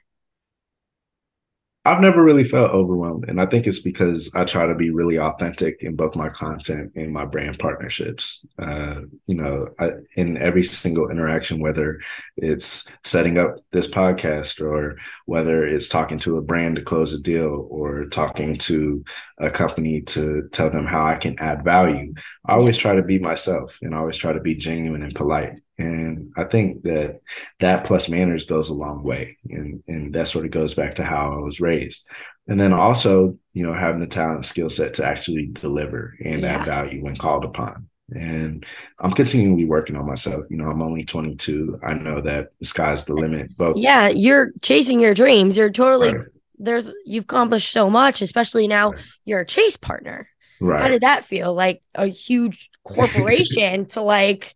I've 1.85 2.01
never 2.01 2.23
really 2.23 2.45
felt 2.45 2.71
overwhelmed. 2.71 3.29
And 3.29 3.41
I 3.41 3.47
think 3.47 3.67
it's 3.67 3.81
because 3.81 4.33
I 4.37 4.45
try 4.45 4.67
to 4.67 4.75
be 4.75 4.91
really 4.91 5.19
authentic 5.19 5.79
in 5.83 5.97
both 5.97 6.15
my 6.15 6.29
content 6.29 6.93
and 6.95 7.13
my 7.13 7.25
brand 7.25 7.59
partnerships. 7.59 8.47
Uh, 8.57 9.01
you 9.27 9.35
know, 9.35 9.67
I, 9.81 9.91
in 10.15 10.37
every 10.37 10.63
single 10.63 11.11
interaction, 11.11 11.59
whether 11.59 12.01
it's 12.37 12.89
setting 13.03 13.37
up 13.37 13.57
this 13.73 13.89
podcast 13.89 14.65
or 14.65 14.97
whether 15.27 15.67
it's 15.67 15.89
talking 15.89 16.21
to 16.21 16.37
a 16.37 16.43
brand 16.43 16.77
to 16.77 16.83
close 16.83 17.13
a 17.13 17.19
deal 17.19 17.67
or 17.69 18.05
talking 18.07 18.59
to 18.59 19.05
a 19.39 19.51
company 19.51 20.03
to 20.03 20.49
tell 20.53 20.71
them 20.71 20.87
how 20.87 21.05
I 21.05 21.17
can 21.17 21.37
add 21.41 21.65
value, 21.65 22.15
I 22.47 22.53
always 22.53 22.77
try 22.77 22.95
to 22.95 23.03
be 23.03 23.19
myself 23.19 23.81
and 23.83 23.93
I 23.93 23.99
always 23.99 24.17
try 24.17 24.33
to 24.33 24.41
be 24.41 24.55
genuine 24.55 25.03
and 25.03 25.15
polite. 25.17 25.55
And 25.79 26.33
I 26.37 26.45
think 26.45 26.83
that 26.83 27.21
that 27.61 27.85
plus 27.85 28.09
manners 28.09 28.47
goes 28.47 28.69
a 28.69 28.75
long 28.75 29.03
way. 29.03 29.39
And, 29.49 29.83
and 29.89 30.15
that 30.15 30.29
sort 30.29 30.45
of 30.45 30.51
goes 30.51 30.75
back 30.75 30.97
to 30.97 31.05
how 31.05 31.33
I 31.33 31.39
was 31.39 31.61
raised. 31.61 32.09
And 32.47 32.61
then 32.61 32.73
also, 32.73 33.39
you 33.53 33.63
know, 33.63 33.73
having 33.73 34.01
the 34.01 34.07
talent 34.07 34.45
skill 34.47 34.69
set 34.69 34.95
to 34.95 35.07
actually 35.07 35.47
deliver 35.47 36.17
and 36.23 36.41
yeah. 36.41 36.59
add 36.59 36.67
value 36.67 37.03
when 37.03 37.17
called 37.17 37.45
upon. 37.45 37.89
And 38.11 38.67
I'm 38.99 39.13
continually 39.13 39.65
working 39.65 39.97
on 39.97 40.07
myself. 40.07 40.45
You 40.51 40.59
know, 40.59 40.69
I'm 40.69 40.83
only 40.83 41.05
22. 41.05 41.81
I 41.83 41.95
know 41.95 42.21
that 42.21 42.51
the 42.59 42.67
sky's 42.67 43.05
the 43.05 43.15
limit. 43.15 43.57
But 43.57 43.79
yeah, 43.79 44.09
you're 44.09 44.53
chasing 44.61 45.01
your 45.01 45.15
dreams. 45.15 45.57
You're 45.57 45.71
totally 45.71 46.15
right. 46.15 46.27
there's 46.59 46.93
you've 47.07 47.25
accomplished 47.25 47.73
so 47.73 47.89
much, 47.89 48.21
especially 48.21 48.69
now 48.69 48.91
right. 48.91 49.01
you're 49.25 49.41
a 49.41 49.47
chase 49.47 49.77
partner. 49.77 50.29
Right. 50.61 50.81
How 50.81 50.89
did 50.89 51.03
that 51.03 51.25
feel? 51.25 51.55
Like 51.55 51.83
a 51.95 52.07
huge 52.07 52.71
corporation 52.85 53.87
to 53.91 54.03
like 54.03 54.55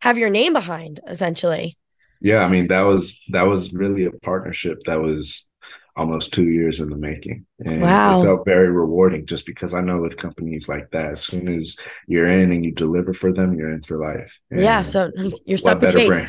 have 0.00 0.18
your 0.18 0.30
name 0.30 0.52
behind 0.52 1.00
essentially 1.08 1.76
yeah 2.20 2.38
i 2.38 2.48
mean 2.48 2.68
that 2.68 2.82
was 2.82 3.22
that 3.28 3.42
was 3.42 3.72
really 3.72 4.04
a 4.04 4.10
partnership 4.10 4.78
that 4.84 5.00
was 5.00 5.48
almost 5.96 6.32
two 6.32 6.48
years 6.48 6.78
in 6.78 6.88
the 6.90 6.96
making 6.96 7.44
and 7.58 7.82
wow. 7.82 8.20
it 8.20 8.24
felt 8.24 8.44
very 8.44 8.70
rewarding 8.70 9.26
just 9.26 9.44
because 9.44 9.74
i 9.74 9.80
know 9.80 10.00
with 10.00 10.16
companies 10.16 10.68
like 10.68 10.88
that 10.92 11.06
as 11.06 11.20
soon 11.20 11.48
as 11.48 11.76
you're 12.06 12.28
in 12.28 12.52
and 12.52 12.64
you 12.64 12.70
deliver 12.70 13.12
for 13.12 13.32
them 13.32 13.58
you're 13.58 13.72
in 13.72 13.82
for 13.82 13.98
life 13.98 14.38
and 14.52 14.60
yeah 14.60 14.80
so 14.80 15.10
mm, 15.10 15.36
you're 15.44 15.58
stuck 15.58 15.80
with 15.80 15.92
Chase. 15.92 16.24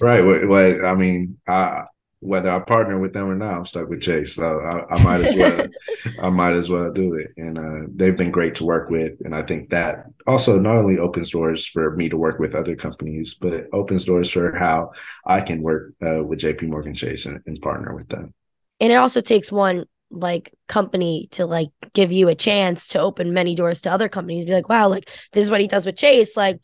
right 0.00 0.24
what, 0.24 0.48
what 0.48 0.84
i 0.84 0.94
mean 0.94 1.38
i 1.46 1.84
whether 2.22 2.50
I 2.52 2.60
partner 2.60 3.00
with 3.00 3.12
them 3.12 3.28
or 3.28 3.34
not, 3.34 3.54
I'm 3.54 3.66
stuck 3.66 3.88
with 3.88 4.00
Chase. 4.00 4.36
So 4.36 4.60
I, 4.60 4.94
I 4.94 5.02
might 5.02 5.22
as 5.22 5.34
well, 5.34 5.66
I 6.22 6.30
might 6.30 6.54
as 6.54 6.70
well 6.70 6.92
do 6.92 7.14
it. 7.14 7.32
And 7.36 7.58
uh, 7.58 7.88
they've 7.92 8.16
been 8.16 8.30
great 8.30 8.54
to 8.56 8.64
work 8.64 8.90
with, 8.90 9.14
and 9.24 9.34
I 9.34 9.42
think 9.42 9.70
that 9.70 10.04
also 10.24 10.58
not 10.60 10.76
only 10.76 10.98
opens 10.98 11.30
doors 11.30 11.66
for 11.66 11.96
me 11.96 12.08
to 12.08 12.16
work 12.16 12.38
with 12.38 12.54
other 12.54 12.76
companies, 12.76 13.34
but 13.34 13.52
it 13.52 13.68
opens 13.72 14.04
doors 14.04 14.30
for 14.30 14.56
how 14.56 14.92
I 15.26 15.40
can 15.40 15.62
work 15.62 15.94
uh, 16.00 16.22
with 16.22 16.38
J.P. 16.38 16.66
Morgan 16.66 16.94
Chase 16.94 17.26
and, 17.26 17.40
and 17.46 17.60
partner 17.60 17.92
with 17.92 18.08
them. 18.08 18.32
And 18.78 18.92
it 18.92 18.96
also 18.96 19.20
takes 19.20 19.50
one 19.50 19.86
like 20.12 20.54
company 20.68 21.28
to 21.32 21.44
like 21.44 21.70
give 21.92 22.12
you 22.12 22.28
a 22.28 22.34
chance 22.36 22.86
to 22.88 23.00
open 23.00 23.34
many 23.34 23.56
doors 23.56 23.80
to 23.82 23.90
other 23.90 24.08
companies. 24.08 24.44
Be 24.44 24.52
like, 24.52 24.68
wow, 24.68 24.88
like 24.88 25.08
this 25.32 25.42
is 25.42 25.50
what 25.50 25.60
he 25.60 25.66
does 25.66 25.86
with 25.86 25.96
Chase. 25.96 26.36
Like 26.36 26.60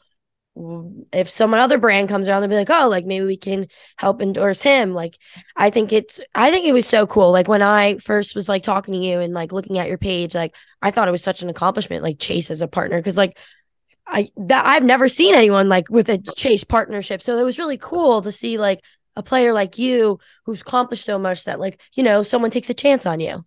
if 1.13 1.29
someone 1.29 1.61
other 1.61 1.79
brand 1.79 2.09
comes 2.09 2.29
around, 2.29 2.43
they'll 2.43 2.51
be 2.51 2.57
like, 2.57 2.71
oh, 2.71 2.89
like 2.89 3.07
maybe 3.07 3.25
we 3.25 3.37
can 3.37 3.69
help 3.97 4.21
endorse 4.21 4.63
him. 4.63 4.93
Like, 4.93 5.19
I 5.57 5.71
think 5.71 5.93
it's, 5.93 6.21
I 6.35 6.51
think 6.51 6.67
it 6.67 6.73
was 6.73 6.87
so 6.87 7.07
cool. 7.07 7.31
Like 7.31 7.49
when 7.49 7.63
I 7.63 7.99
first 7.99 8.35
was 8.35 8.49
like 8.49 8.63
talking 8.63 8.95
to 8.95 9.01
you 9.01 9.21
and 9.21 9.35
like 9.35 9.53
looking 9.53 9.79
at 9.79 9.89
your 9.89 9.99
page, 9.99 10.35
like 10.35 10.55
I 10.83 10.91
thought 10.91 11.09
it 11.09 11.13
was 11.13 11.23
such 11.23 11.43
an 11.43 11.49
accomplishment, 11.49 12.03
like 12.03 12.19
Chase 12.19 12.51
as 12.51 12.61
a 12.61 12.69
partner, 12.69 12.99
because 12.99 13.17
like 13.17 13.39
I 14.07 14.31
that 14.37 14.67
I've 14.67 14.85
never 14.85 15.09
seen 15.09 15.35
anyone 15.35 15.69
like 15.69 15.89
with 15.91 16.09
a 16.09 16.19
Chase 16.19 16.65
partnership. 16.65 17.23
So 17.23 17.39
it 17.39 17.45
was 17.45 17.59
really 17.59 17.79
cool 17.79 18.23
to 18.23 18.33
see 18.33 18.59
like 18.59 18.81
a 19.17 19.23
player 19.23 19.53
like 19.53 19.79
you 19.79 20.19
who's 20.45 20.63
accomplished 20.63 21.05
so 21.05 21.19
much 21.19 21.45
that 21.45 21.61
like 21.61 21.81
you 21.95 22.03
know 22.03 22.23
someone 22.23 22.51
takes 22.51 22.71
a 22.71 22.75
chance 22.75 23.07
on 23.07 23.21
you. 23.21 23.45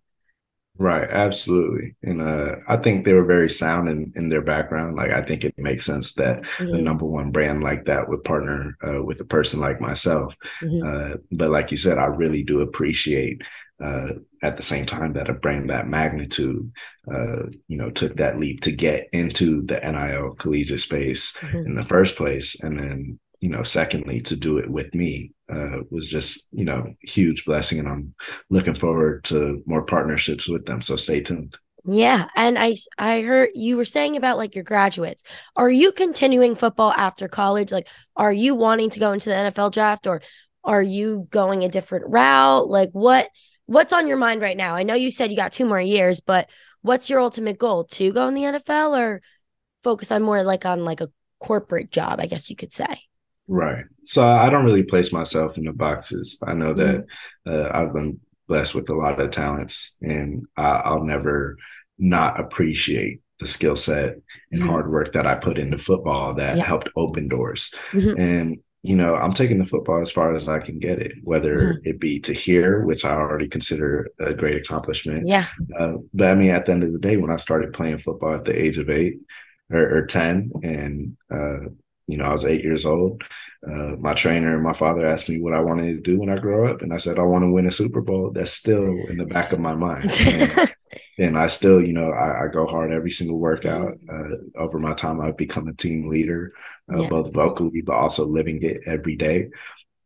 Right, 0.78 1.08
absolutely. 1.08 1.96
And 2.02 2.22
uh, 2.22 2.56
I 2.66 2.78
think 2.78 3.04
they 3.04 3.12
were 3.12 3.24
very 3.24 3.50
sound 3.50 3.88
in, 3.88 4.12
in 4.16 4.30
their 4.30 4.40
background. 4.40 4.96
Like, 4.96 5.10
I 5.10 5.22
think 5.22 5.44
it 5.44 5.54
makes 5.58 5.84
sense 5.84 6.14
that 6.14 6.42
mm-hmm. 6.42 6.70
the 6.70 6.78
number 6.78 7.04
one 7.04 7.30
brand 7.30 7.62
like 7.62 7.84
that 7.84 8.08
would 8.08 8.24
partner 8.24 8.76
uh, 8.86 9.02
with 9.02 9.20
a 9.20 9.24
person 9.24 9.60
like 9.60 9.80
myself. 9.80 10.34
Mm-hmm. 10.60 11.12
Uh, 11.12 11.16
but, 11.30 11.50
like 11.50 11.70
you 11.70 11.76
said, 11.76 11.98
I 11.98 12.06
really 12.06 12.42
do 12.42 12.62
appreciate 12.62 13.42
uh, 13.84 14.12
at 14.42 14.56
the 14.56 14.62
same 14.62 14.86
time 14.86 15.12
that 15.12 15.28
a 15.28 15.34
brand 15.34 15.68
that 15.68 15.88
magnitude, 15.88 16.72
uh, 17.12 17.42
you 17.68 17.76
know, 17.76 17.90
took 17.90 18.16
that 18.16 18.38
leap 18.38 18.62
to 18.62 18.72
get 18.72 19.08
into 19.12 19.62
the 19.62 19.78
NIL 19.78 20.34
collegiate 20.36 20.80
space 20.80 21.32
mm-hmm. 21.34 21.66
in 21.66 21.74
the 21.74 21.84
first 21.84 22.16
place. 22.16 22.60
And 22.62 22.78
then, 22.78 23.20
you 23.40 23.50
know, 23.50 23.62
secondly, 23.62 24.20
to 24.20 24.36
do 24.36 24.56
it 24.56 24.70
with 24.70 24.94
me 24.94 25.32
uh, 25.52 25.82
was 25.90 26.06
just 26.06 26.48
you 26.52 26.64
know 26.64 26.94
huge 27.02 27.44
blessing, 27.44 27.78
and 27.78 27.88
I'm 27.88 28.14
looking 28.50 28.74
forward 28.74 29.24
to 29.24 29.62
more 29.66 29.82
partnerships 29.82 30.48
with 30.48 30.66
them. 30.66 30.80
So 30.82 30.96
stay 30.96 31.20
tuned. 31.20 31.56
Yeah, 31.84 32.28
and 32.36 32.58
I 32.58 32.76
I 32.96 33.22
heard 33.22 33.50
you 33.54 33.76
were 33.76 33.84
saying 33.84 34.16
about 34.16 34.38
like 34.38 34.54
your 34.54 34.64
graduates. 34.64 35.24
Are 35.56 35.70
you 35.70 35.92
continuing 35.92 36.54
football 36.54 36.92
after 36.92 37.26
college? 37.28 37.72
Like, 37.72 37.88
are 38.16 38.32
you 38.32 38.54
wanting 38.54 38.90
to 38.90 39.00
go 39.00 39.12
into 39.12 39.30
the 39.30 39.34
NFL 39.34 39.72
draft, 39.72 40.06
or 40.06 40.22
are 40.64 40.82
you 40.82 41.26
going 41.30 41.64
a 41.64 41.68
different 41.68 42.04
route? 42.08 42.68
Like, 42.68 42.90
what 42.92 43.28
what's 43.66 43.92
on 43.92 44.06
your 44.06 44.16
mind 44.16 44.40
right 44.40 44.56
now? 44.56 44.74
I 44.74 44.84
know 44.84 44.94
you 44.94 45.10
said 45.10 45.30
you 45.30 45.36
got 45.36 45.52
two 45.52 45.66
more 45.66 45.80
years, 45.80 46.20
but 46.20 46.48
what's 46.82 47.10
your 47.10 47.20
ultimate 47.20 47.58
goal 47.58 47.84
to 47.84 48.12
go 48.12 48.28
in 48.28 48.34
the 48.34 48.42
NFL 48.42 48.98
or 48.98 49.22
focus 49.82 50.12
on 50.12 50.22
more 50.22 50.42
like 50.44 50.64
on 50.64 50.84
like 50.84 51.00
a 51.00 51.10
corporate 51.40 51.90
job? 51.90 52.20
I 52.20 52.26
guess 52.26 52.48
you 52.48 52.54
could 52.56 52.72
say. 52.72 53.02
Right. 53.48 53.84
So 54.04 54.24
I 54.24 54.50
don't 54.50 54.64
really 54.64 54.82
place 54.82 55.12
myself 55.12 55.58
in 55.58 55.64
the 55.64 55.72
boxes. 55.72 56.38
I 56.46 56.54
know 56.54 56.74
that 56.74 57.06
mm-hmm. 57.46 57.52
uh, 57.52 57.68
I've 57.72 57.92
been 57.92 58.20
blessed 58.48 58.74
with 58.74 58.88
a 58.90 58.94
lot 58.94 59.20
of 59.20 59.30
talents, 59.30 59.96
and 60.00 60.46
I, 60.56 60.90
will 60.90 61.04
never 61.04 61.56
not 61.98 62.40
appreciate 62.40 63.20
the 63.38 63.46
skill 63.46 63.76
set 63.76 64.14
and 64.50 64.60
mm-hmm. 64.60 64.68
hard 64.68 64.90
work 64.90 65.12
that 65.12 65.26
I 65.26 65.34
put 65.34 65.58
into 65.58 65.78
football 65.78 66.34
that 66.34 66.56
yeah. 66.56 66.64
helped 66.64 66.88
open 66.96 67.28
doors. 67.28 67.72
Mm-hmm. 67.92 68.20
And 68.20 68.58
you 68.84 68.96
know, 68.96 69.14
I'm 69.14 69.32
taking 69.32 69.58
the 69.58 69.66
football 69.66 70.00
as 70.00 70.10
far 70.10 70.34
as 70.34 70.48
I 70.48 70.58
can 70.58 70.80
get 70.80 70.98
it, 70.98 71.12
whether 71.22 71.56
mm-hmm. 71.56 71.88
it 71.88 72.00
be 72.00 72.18
to 72.20 72.32
here, 72.32 72.84
which 72.84 73.04
I 73.04 73.12
already 73.12 73.46
consider 73.46 74.10
a 74.18 74.34
great 74.34 74.56
accomplishment. 74.56 75.28
Yeah. 75.28 75.46
Uh, 75.78 75.94
but 76.12 76.28
I 76.28 76.34
mean, 76.34 76.50
at 76.50 76.66
the 76.66 76.72
end 76.72 76.82
of 76.82 76.92
the 76.92 76.98
day, 76.98 77.16
when 77.16 77.30
I 77.30 77.36
started 77.36 77.72
playing 77.72 77.98
football 77.98 78.34
at 78.34 78.44
the 78.44 78.60
age 78.60 78.78
of 78.78 78.90
eight 78.90 79.18
or, 79.70 79.98
or 79.98 80.06
10, 80.06 80.50
and 80.64 81.16
uh, 81.32 81.68
you 82.06 82.16
know, 82.16 82.24
I 82.24 82.32
was 82.32 82.44
eight 82.44 82.62
years 82.62 82.84
old. 82.84 83.22
Uh, 83.66 83.96
my 83.98 84.12
trainer 84.14 84.54
and 84.54 84.62
my 84.62 84.72
father 84.72 85.06
asked 85.06 85.28
me 85.28 85.40
what 85.40 85.54
I 85.54 85.60
wanted 85.60 85.94
to 85.94 86.00
do 86.00 86.18
when 86.18 86.28
I 86.28 86.38
grow 86.38 86.70
up, 86.72 86.82
and 86.82 86.92
I 86.92 86.96
said 86.96 87.18
I 87.18 87.22
want 87.22 87.44
to 87.44 87.50
win 87.50 87.66
a 87.66 87.70
Super 87.70 88.00
Bowl. 88.00 88.30
That's 88.32 88.52
still 88.52 88.84
in 89.06 89.18
the 89.18 89.24
back 89.24 89.52
of 89.52 89.60
my 89.60 89.74
mind, 89.74 90.10
and, 90.20 90.74
and 91.18 91.38
I 91.38 91.46
still, 91.46 91.80
you 91.80 91.92
know, 91.92 92.10
I, 92.10 92.44
I 92.44 92.48
go 92.48 92.66
hard 92.66 92.92
every 92.92 93.12
single 93.12 93.38
workout. 93.38 93.98
Uh, 94.12 94.58
over 94.58 94.78
my 94.78 94.94
time, 94.94 95.20
I've 95.20 95.36
become 95.36 95.68
a 95.68 95.74
team 95.74 96.08
leader, 96.08 96.52
uh, 96.92 97.02
yeah. 97.02 97.08
both 97.08 97.32
vocally 97.32 97.82
but 97.82 97.94
also 97.94 98.26
living 98.26 98.62
it 98.62 98.80
every 98.86 99.16
day. 99.16 99.50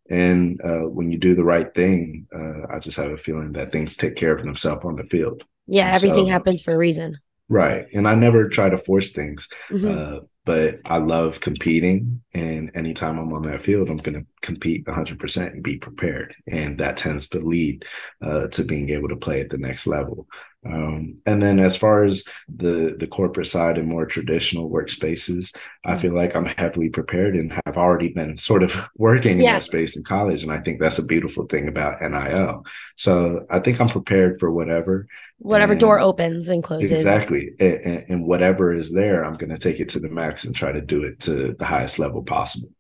And 0.09 0.61
uh, 0.63 0.89
when 0.89 1.11
you 1.11 1.19
do 1.19 1.35
the 1.35 1.45
right 1.45 1.73
thing, 1.75 2.29
uh, 2.35 2.73
I 2.73 2.79
just 2.79 2.97
have 2.97 3.11
a 3.11 3.17
feeling 3.17 3.53
that 3.53 3.73
things 3.73 3.97
take 3.97 4.17
care 4.17 4.37
of 4.37 4.43
themselves 4.43 4.85
on 4.85 4.97
the 4.97 5.05
field. 5.05 5.43
Yeah, 5.67 5.93
everything 5.93 6.27
so, 6.27 6.31
happens 6.31 6.63
for 6.63 6.75
a 6.75 6.79
reason. 6.79 7.19
Right, 7.49 7.87
and 7.93 8.07
I 8.07 8.15
never 8.15 8.49
try 8.49 8.69
to 8.69 8.77
force 8.77 9.13
things. 9.13 9.49
Mm-hmm. 9.71 10.27
But 10.47 10.81
I 10.87 10.99
love 10.99 11.41
competing. 11.41 12.23
And 12.33 12.71
anytime 12.75 13.19
I'm 13.19 13.33
on 13.33 13.43
that 13.43 13.61
field, 13.61 13.91
I'm 13.91 13.99
going 13.99 14.19
to 14.19 14.27
compete 14.41 14.87
100% 14.87 15.53
and 15.53 15.63
be 15.63 15.77
prepared. 15.77 16.35
And 16.47 16.79
that 16.79 16.97
tends 16.97 17.29
to 17.31 17.41
lead 17.41 17.85
uh, 18.23 18.47
to 18.47 18.65
being 18.65 18.89
able 18.91 19.09
to 19.09 19.17
play 19.17 19.41
at 19.41 19.51
the 19.51 19.59
next 19.59 19.87
level. 19.87 20.29
Um, 20.73 21.17
and 21.27 21.43
then 21.43 21.61
as 21.61 21.77
far 21.77 22.05
as 22.05 22.25
the 22.49 22.97
the 22.99 23.07
corporate 23.07 23.47
side 23.47 23.79
and 23.79 23.89
more 23.89 24.07
traditional 24.07 24.71
workspaces, 24.71 25.57
I 25.85 25.97
feel 25.97 26.15
like 26.15 26.35
I'm 26.35 26.47
heavily 26.47 26.89
prepared 26.89 27.37
and 27.37 27.53
have 27.65 27.77
already 27.77 28.09
been 28.09 28.37
sort 28.39 28.63
of 28.63 28.89
working 28.97 29.41
yeah. 29.41 29.51
in 29.51 29.55
that 29.55 29.63
space 29.63 29.97
in 29.97 30.05
college. 30.05 30.43
And 30.43 30.53
I 30.53 30.59
think 30.59 30.81
that's 30.81 30.99
a 30.99 31.05
beautiful 31.05 31.47
thing 31.47 31.69
about 31.69 32.01
NIL. 32.01 32.65
So 32.97 33.47
I 33.51 33.61
think 33.61 33.81
I'm 33.81 33.89
prepared 33.89 34.41
for 34.41 34.51
whatever. 34.51 35.07
Whatever 35.39 35.73
and 35.73 35.81
door 35.81 36.01
opens 36.01 36.49
and 36.49 36.63
closes. 36.63 36.93
Exactly. 36.93 37.51
And, 37.61 38.05
and 38.09 38.27
whatever 38.27 38.73
is 38.73 38.93
there, 38.93 39.25
I'm 39.25 39.37
going 39.37 39.55
to 39.55 39.59
take 39.59 39.81
it 39.81 39.91
to 39.91 40.01
the 40.01 40.09
max 40.09 40.45
and 40.45 40.55
try 40.55 40.73
to 40.73 40.81
do 40.81 41.05
it 41.05 41.21
to 41.21 41.55
the 41.59 41.65
highest 41.65 41.99
level 41.99 42.23
possible. 42.23 42.71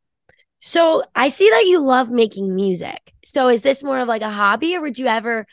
So 0.59 1.05
I 1.15 1.29
see 1.29 1.49
that 1.51 1.67
you 1.67 1.81
love 1.81 2.11
making 2.11 2.55
music. 2.55 3.13
So 3.25 3.49
is 3.49 3.63
this 3.63 3.85
more 3.85 4.01
of 4.01 4.09
like 4.09 4.23
a 4.23 4.31
hobby 4.31 4.75
or 4.75 4.81
would 4.81 4.99
you 4.99 5.07
ever 5.07 5.47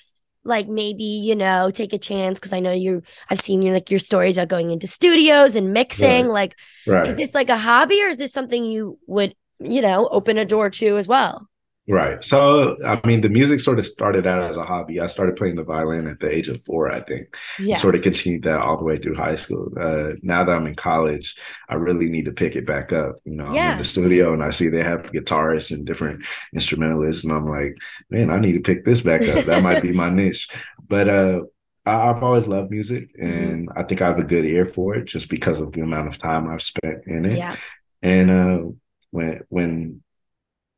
like 0.44 0.68
maybe, 0.68 1.04
you 1.04 1.36
know, 1.36 1.72
take 1.72 1.94
a 1.94 1.98
chance? 1.98 2.40
Cause 2.40 2.54
I 2.54 2.60
know 2.60 2.72
you 2.72 3.02
I've 3.30 3.40
seen 3.40 3.62
you 3.62 3.74
like 3.74 3.90
your 3.90 4.00
stories 4.00 4.38
are 4.38 4.46
going 4.46 4.72
into 4.72 4.88
studios 4.88 5.56
and 5.56 5.74
mixing. 5.74 6.28
Right. 6.28 6.34
Like 6.34 6.56
right. 6.88 7.08
is 7.08 7.16
this 7.16 7.34
like 7.34 7.50
a 7.50 7.58
hobby 7.58 8.02
or 8.02 8.08
is 8.08 8.18
this 8.18 8.34
something 8.34 8.64
you 8.64 9.00
would, 9.08 9.36
you 9.60 9.82
know, 9.82 10.08
open 10.12 10.38
a 10.38 10.46
door 10.46 10.70
to 10.70 10.98
as 10.98 11.08
well? 11.08 11.48
Right. 11.88 12.24
So, 12.24 12.78
I 12.86 13.06
mean, 13.06 13.20
the 13.20 13.30
music 13.30 13.60
sort 13.60 13.78
of 13.78 13.86
started 13.86 14.26
out 14.26 14.44
as 14.44 14.56
a 14.56 14.64
hobby. 14.64 15.02
I 15.02 15.06
started 15.06 15.36
playing 15.36 15.58
the 15.58 15.64
violin 15.64 16.08
at 16.08 16.22
the 16.22 16.30
age 16.30 16.48
of 16.48 16.62
four, 16.62 16.90
I 16.90 17.02
think. 17.02 17.36
Yeah. 17.60 17.76
Sort 17.76 17.96
of 17.96 18.02
continued 18.02 18.44
that 18.44 18.62
all 18.62 18.78
the 18.78 18.86
way 18.86 18.96
through 18.96 19.16
high 19.16 19.36
school. 19.36 19.70
Uh, 19.78 20.14
now 20.22 20.46
that 20.46 20.56
I'm 20.56 20.68
in 20.68 20.76
college, 20.76 21.36
I 21.68 21.76
really 21.76 22.10
need 22.10 22.26
to 22.26 22.32
pick 22.32 22.56
it 22.56 22.66
back 22.66 22.94
up. 22.94 23.18
You 23.26 23.36
know, 23.36 23.54
yeah. 23.54 23.66
I'm 23.66 23.72
in 23.74 23.78
the 23.80 23.84
studio 23.84 24.34
and 24.34 24.42
I 24.42 24.50
see 24.50 24.70
they 24.70 24.84
have 24.84 25.12
guitarists 25.12 25.72
and 25.72 25.86
different 25.86 26.26
instrumentalists, 26.54 27.26
and 27.26 27.34
I'm 27.34 27.50
like, 27.50 27.78
man, 28.10 28.30
I 28.30 28.40
need 28.40 28.54
to 28.54 28.62
pick 28.62 28.86
this 28.86 29.02
back 29.02 29.24
up. 29.28 29.46
That 29.46 29.64
might 29.64 29.82
be 29.82 29.92
my 29.92 30.10
niche. 30.14 30.48
But 30.88 31.10
uh, 31.10 31.42
I've 31.86 32.24
always 32.24 32.48
loved 32.48 32.72
music, 32.72 33.14
mm-hmm. 33.18 33.26
and 33.26 33.68
mm-hmm. 33.68 33.78
I 33.78 33.84
think 33.84 34.02
I 34.02 34.08
have 34.08 34.20
a 34.20 34.24
good 34.24 34.46
ear 34.46 34.66
for 34.66 34.96
it 34.96 35.06
just 35.06 35.30
because 35.30 35.60
of 35.60 35.74
the 35.74 35.82
amount 35.82 36.08
of 36.08 36.18
time 36.18 36.50
I've 36.50 36.62
spent 36.62 37.08
in 37.08 37.26
it. 37.26 37.38
Yeah. 37.38 37.58
And 38.02 38.32
uh, 38.32 38.72
when 39.12 39.42
when 39.50 40.03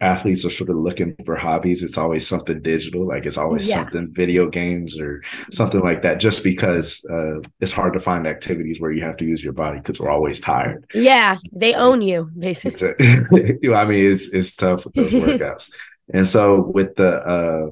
athletes 0.01 0.43
are 0.43 0.49
sort 0.49 0.69
of 0.69 0.75
looking 0.75 1.15
for 1.25 1.37
hobbies 1.37 1.81
it's 1.81 1.97
always 1.97 2.27
something 2.27 2.61
digital 2.61 3.07
like 3.07 3.25
it's 3.25 3.37
always 3.37 3.67
yeah. 3.67 3.75
something 3.75 4.09
video 4.11 4.49
games 4.49 4.99
or 4.99 5.23
something 5.51 5.79
like 5.79 6.01
that 6.01 6.19
just 6.19 6.43
because 6.43 7.05
uh, 7.09 7.39
it's 7.61 7.71
hard 7.71 7.93
to 7.93 7.99
find 7.99 8.27
activities 8.27 8.79
where 8.81 8.91
you 8.91 9.01
have 9.01 9.15
to 9.15 9.23
use 9.23 9.41
your 9.41 9.53
body 9.53 9.77
because 9.77 9.97
we're 9.97 10.09
always 10.09 10.41
tired. 10.41 10.85
Yeah 10.93 11.37
they 11.53 11.73
own 11.73 12.01
you 12.01 12.29
basically. 12.37 12.93
I 12.99 13.85
mean 13.85 14.11
it's 14.11 14.33
it's 14.33 14.55
tough 14.55 14.85
with 14.85 14.95
those 14.95 15.11
workouts. 15.39 15.71
And 16.13 16.27
so 16.27 16.59
with 16.59 16.95
the 16.95 17.13
uh 17.15 17.69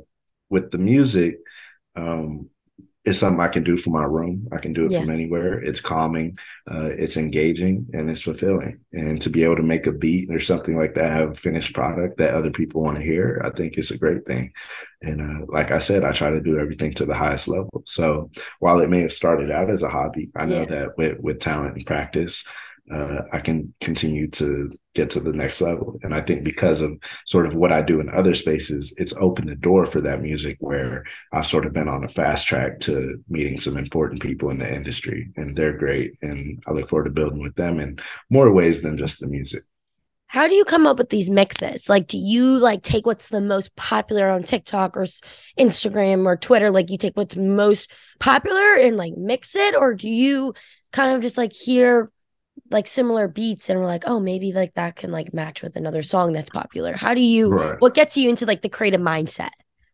with 0.49 0.71
the 0.71 0.77
music 0.77 1.39
um 1.97 2.49
it's 3.05 3.19
something 3.19 3.41
I 3.41 3.49
can 3.49 3.63
do 3.63 3.75
from 3.75 3.93
my 3.93 4.05
room. 4.05 4.47
I 4.53 4.59
can 4.59 4.71
do 4.71 4.85
it 4.85 4.91
yeah. 4.91 5.01
from 5.01 5.09
anywhere. 5.09 5.59
It's 5.59 5.81
calming, 5.81 6.37
uh, 6.71 6.85
it's 6.85 7.17
engaging, 7.17 7.87
and 7.93 8.09
it's 8.09 8.21
fulfilling. 8.21 8.79
And 8.93 9.21
to 9.21 9.29
be 9.29 9.43
able 9.43 9.57
to 9.57 9.63
make 9.63 9.87
a 9.87 9.91
beat 9.91 10.31
or 10.31 10.39
something 10.39 10.77
like 10.77 10.93
that, 10.93 11.11
have 11.11 11.31
a 11.31 11.35
finished 11.35 11.73
product 11.73 12.17
that 12.17 12.33
other 12.33 12.51
people 12.51 12.81
want 12.81 12.97
to 12.97 13.03
hear, 13.03 13.41
I 13.43 13.49
think 13.49 13.77
it's 13.77 13.91
a 13.91 13.97
great 13.97 14.25
thing. 14.25 14.53
And 15.01 15.21
uh, 15.21 15.45
like 15.49 15.71
I 15.71 15.79
said, 15.79 16.05
I 16.05 16.13
try 16.13 16.29
to 16.29 16.39
do 16.39 16.57
everything 16.57 16.93
to 16.93 17.05
the 17.05 17.13
highest 17.13 17.49
level. 17.49 17.83
So 17.85 18.31
while 18.59 18.79
it 18.79 18.89
may 18.89 19.01
have 19.01 19.11
started 19.11 19.51
out 19.51 19.69
as 19.69 19.83
a 19.83 19.89
hobby, 19.89 20.31
I 20.33 20.45
know 20.45 20.61
yeah. 20.61 20.65
that 20.65 20.97
with 20.97 21.19
with 21.19 21.39
talent 21.39 21.75
and 21.75 21.85
practice, 21.85 22.47
uh, 22.91 23.21
I 23.31 23.39
can 23.39 23.73
continue 23.79 24.27
to 24.31 24.71
get 24.93 25.09
to 25.11 25.19
the 25.19 25.31
next 25.31 25.61
level. 25.61 25.97
And 26.03 26.13
I 26.13 26.21
think 26.21 26.43
because 26.43 26.81
of 26.81 26.91
sort 27.25 27.45
of 27.45 27.55
what 27.55 27.71
I 27.71 27.81
do 27.81 27.99
in 27.99 28.09
other 28.09 28.33
spaces, 28.33 28.93
it's 28.97 29.15
opened 29.17 29.49
the 29.49 29.55
door 29.55 29.85
for 29.85 30.01
that 30.01 30.21
music 30.21 30.57
where 30.59 31.05
I've 31.31 31.45
sort 31.45 31.65
of 31.65 31.73
been 31.73 31.87
on 31.87 32.03
a 32.03 32.09
fast 32.09 32.47
track 32.47 32.79
to 32.81 33.23
meeting 33.29 33.59
some 33.59 33.77
important 33.77 34.21
people 34.21 34.49
in 34.49 34.59
the 34.59 34.71
industry. 34.71 35.31
And 35.37 35.55
they're 35.55 35.77
great. 35.77 36.15
And 36.21 36.61
I 36.67 36.71
look 36.71 36.89
forward 36.89 37.05
to 37.05 37.11
building 37.11 37.41
with 37.41 37.55
them 37.55 37.79
in 37.79 37.99
more 38.29 38.51
ways 38.51 38.81
than 38.81 38.97
just 38.97 39.19
the 39.19 39.27
music. 39.27 39.63
How 40.27 40.47
do 40.47 40.55
you 40.55 40.65
come 40.65 40.87
up 40.87 40.97
with 40.97 41.09
these 41.09 41.29
mixes? 41.29 41.87
Like, 41.87 42.07
do 42.07 42.17
you 42.17 42.57
like 42.57 42.81
take 42.81 43.05
what's 43.05 43.29
the 43.29 43.39
most 43.39 43.75
popular 43.75 44.27
on 44.27 44.41
TikTok 44.41 44.97
or 44.97 45.05
Instagram 45.59 46.25
or 46.25 46.35
Twitter? 46.35 46.71
Like, 46.71 46.89
you 46.89 46.97
take 46.97 47.15
what's 47.15 47.35
most 47.35 47.91
popular 48.19 48.73
and 48.73 48.97
like 48.97 49.13
mix 49.15 49.55
it, 49.55 49.75
or 49.75 49.93
do 49.93 50.09
you 50.09 50.55
kind 50.91 51.15
of 51.15 51.21
just 51.21 51.37
like 51.37 51.53
hear 51.53 52.11
like 52.69 52.87
similar 52.87 53.27
beats 53.27 53.69
and 53.69 53.79
we're 53.79 53.85
like 53.85 54.03
oh 54.07 54.19
maybe 54.19 54.51
like 54.51 54.73
that 54.75 54.95
can 54.95 55.11
like 55.11 55.33
match 55.33 55.61
with 55.61 55.75
another 55.75 56.03
song 56.03 56.33
that's 56.33 56.49
popular 56.49 56.95
how 56.95 57.13
do 57.13 57.21
you 57.21 57.49
right. 57.49 57.81
what 57.81 57.93
gets 57.93 58.17
you 58.17 58.29
into 58.29 58.45
like 58.45 58.61
the 58.61 58.69
creative 58.69 59.01
mindset 59.01 59.49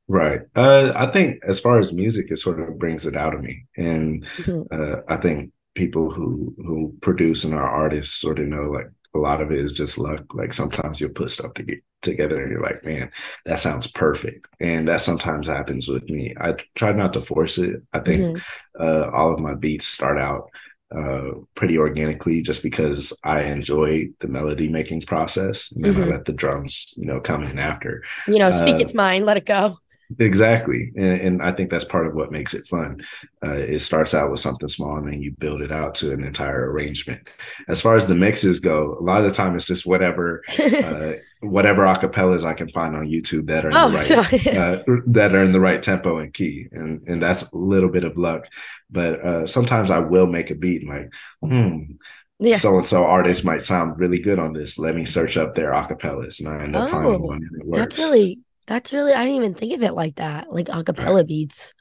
right 0.08 0.42
uh 0.56 0.92
i 0.96 1.08
think 1.08 1.40
as 1.48 1.60
far 1.60 1.80
as 1.80 1.94
music 1.94 2.28
it 2.30 2.38
sort 2.38 2.60
of 2.60 2.78
brings 2.80 3.06
it 3.06 3.16
out 3.16 3.34
of 3.34 3.42
me 3.42 3.66
and 3.78 4.24
mm-hmm. 4.26 4.62
uh 4.72 5.02
i 5.08 5.18
think 5.18 5.52
people 5.76 6.10
who 6.10 6.54
who 6.58 6.94
produce 7.02 7.44
and 7.44 7.54
are 7.54 7.70
artists 7.70 8.20
sort 8.20 8.40
of 8.40 8.48
know 8.48 8.70
like 8.70 8.90
a 9.16 9.18
lot 9.18 9.42
of 9.42 9.52
it 9.52 9.60
is 9.60 9.74
just 9.74 9.98
luck. 9.98 10.34
Like 10.34 10.54
sometimes 10.54 11.02
you'll 11.02 11.10
put 11.12 11.32
stuff 11.32 11.54
to 11.56 11.64
get 11.64 11.84
together 12.02 12.42
and 12.42 12.52
you're 12.52 12.62
like, 12.62 12.86
man, 12.86 13.12
that 13.46 13.60
sounds 13.60 13.88
perfect. 13.88 14.48
And 14.60 14.88
that 14.88 15.02
sometimes 15.02 15.48
happens 15.48 15.88
with 15.88 16.10
me. 16.10 16.36
I 16.40 16.56
try 16.76 16.92
not 16.92 17.14
to 17.14 17.22
force 17.22 17.58
it. 17.58 17.82
I 17.92 18.00
think 18.00 18.22
mm-hmm. 18.22 18.82
uh, 18.82 19.10
all 19.12 19.34
of 19.34 19.40
my 19.40 19.56
beats 19.56 19.88
start 19.88 20.20
out 20.20 20.50
uh, 20.96 21.32
pretty 21.56 21.78
organically 21.78 22.42
just 22.42 22.64
because 22.64 23.14
I 23.24 23.44
enjoy 23.44 24.10
the 24.20 24.28
melody 24.28 24.70
making 24.70 25.02
process. 25.02 25.72
And 25.72 25.86
then 25.86 25.94
mm-hmm. 25.94 26.04
I 26.04 26.08
let 26.08 26.26
the 26.26 26.34
drums, 26.34 26.94
you 26.98 27.06
know, 27.06 27.20
come 27.20 27.44
in 27.44 27.60
after. 27.60 28.04
You 28.28 28.40
know, 28.40 28.52
speak 28.52 28.76
uh, 28.76 28.80
its 28.80 28.94
mind, 28.94 29.26
let 29.26 29.38
it 29.38 29.46
go. 29.46 29.78
Exactly. 30.18 30.92
And, 30.98 31.22
and, 31.22 31.42
I 31.44 31.52
think 31.52 31.70
that's 31.70 31.84
part 31.84 32.08
of 32.08 32.16
what 32.16 32.32
makes 32.32 32.56
it 32.56 32.66
fun. 32.66 33.02
Uh, 33.44 33.52
it 33.52 33.80
starts 33.80 34.16
out 34.16 34.32
with 34.32 34.40
something 34.40 34.68
small 34.68 34.98
and 34.98 35.08
then 35.08 35.22
you 35.22 35.32
build 35.38 35.62
it 35.62 35.72
out 35.72 35.94
to 35.96 36.12
an 36.12 36.24
entire 36.24 36.72
arrangement. 36.72 37.30
As 37.68 37.80
far 37.80 37.96
as 37.96 38.08
the 38.08 38.16
mixes 38.16 38.60
go, 38.60 38.98
a 39.00 39.04
lot 39.04 39.24
of 39.24 39.30
the 39.30 39.36
time 39.36 39.56
it's 39.56 39.66
just 39.66 39.86
whatever 39.86 40.42
uh, 40.60 41.14
whatever 41.42 41.84
acapellas 41.84 42.44
I 42.44 42.54
can 42.54 42.70
find 42.70 42.96
on 42.96 43.08
YouTube 43.08 43.48
that 43.48 43.66
are 43.66 43.72
oh, 43.74 43.92
right, 43.94 44.48
uh, 44.48 44.84
that 45.08 45.34
are 45.34 45.44
in 45.44 45.52
the 45.52 45.60
right 45.60 45.82
tempo 45.82 46.18
and 46.18 46.34
key. 46.34 46.68
And 46.72 47.08
and 47.08 47.22
that's 47.22 47.52
a 47.52 47.58
little 47.58 47.90
bit 47.90 48.04
of 48.04 48.18
luck. 48.18 48.48
But 48.90 49.26
uh, 49.26 49.48
sometimes 49.48 49.92
I 49.92 50.00
will 50.00 50.28
make 50.28 50.52
a 50.52 50.56
beat 50.56 50.82
and 50.82 50.90
like, 50.90 51.14
hmm, 51.42 52.56
so 52.58 52.78
and 52.78 52.88
so 52.88 53.06
artist 53.06 53.46
might 53.46 53.62
sound 53.62 54.00
really 54.00 54.20
good 54.20 54.40
on 54.40 54.54
this. 54.54 54.78
Let 54.78 54.96
me 54.96 55.06
search 55.06 55.38
up 55.38 55.54
their 55.54 55.72
acapellas, 55.72 56.40
and 56.40 56.50
I 56.50 56.64
end 56.64 56.76
up 56.76 56.90
oh, 56.90 56.92
finding 56.92 57.22
one. 57.22 57.38
And 57.38 57.62
it 57.62 57.68
works. 57.68 57.80
That's 57.80 57.98
really 57.98 58.40
that's 58.66 58.94
really 58.94 59.14
I 59.14 59.24
didn't 59.24 59.38
even 59.38 59.54
think 59.56 59.74
of 59.74 59.84
it 59.84 59.94
like 59.94 60.16
that, 60.16 60.52
like 60.52 60.68
acapella 60.68 61.18
right. 61.18 61.28
beats, 61.28 61.74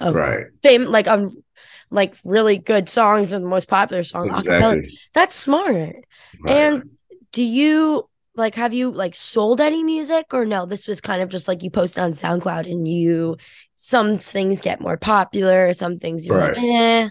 of 0.00 0.14
right? 0.14 0.46
Fame 0.62 0.84
like 0.84 1.08
on 1.08 1.26
um, 1.26 1.44
like 1.90 2.16
really 2.24 2.58
good 2.58 2.88
songs 2.88 3.32
and 3.32 3.44
the 3.44 3.48
most 3.48 3.68
popular 3.68 4.02
song 4.02 4.28
exactly. 4.28 4.54
acapella. 4.54 4.98
That's 5.12 5.34
smart. 5.36 5.96
Right. 6.42 6.52
And 6.52 6.90
do 7.32 7.42
you 7.42 8.08
like 8.36 8.54
have 8.54 8.74
you 8.74 8.90
like 8.90 9.14
sold 9.14 9.60
any 9.60 9.82
music 9.82 10.32
or 10.32 10.44
no? 10.44 10.66
This 10.66 10.86
was 10.86 11.00
kind 11.00 11.22
of 11.22 11.28
just 11.28 11.48
like 11.48 11.62
you 11.62 11.70
post 11.70 11.98
on 11.98 12.12
SoundCloud 12.12 12.70
and 12.70 12.86
you 12.86 13.36
some 13.76 14.18
things 14.18 14.60
get 14.60 14.80
more 14.80 14.96
popular, 14.96 15.72
some 15.72 15.98
things 15.98 16.26
you're 16.26 16.38
right. 16.38 16.56
like, 16.56 16.64
eh 16.64 17.08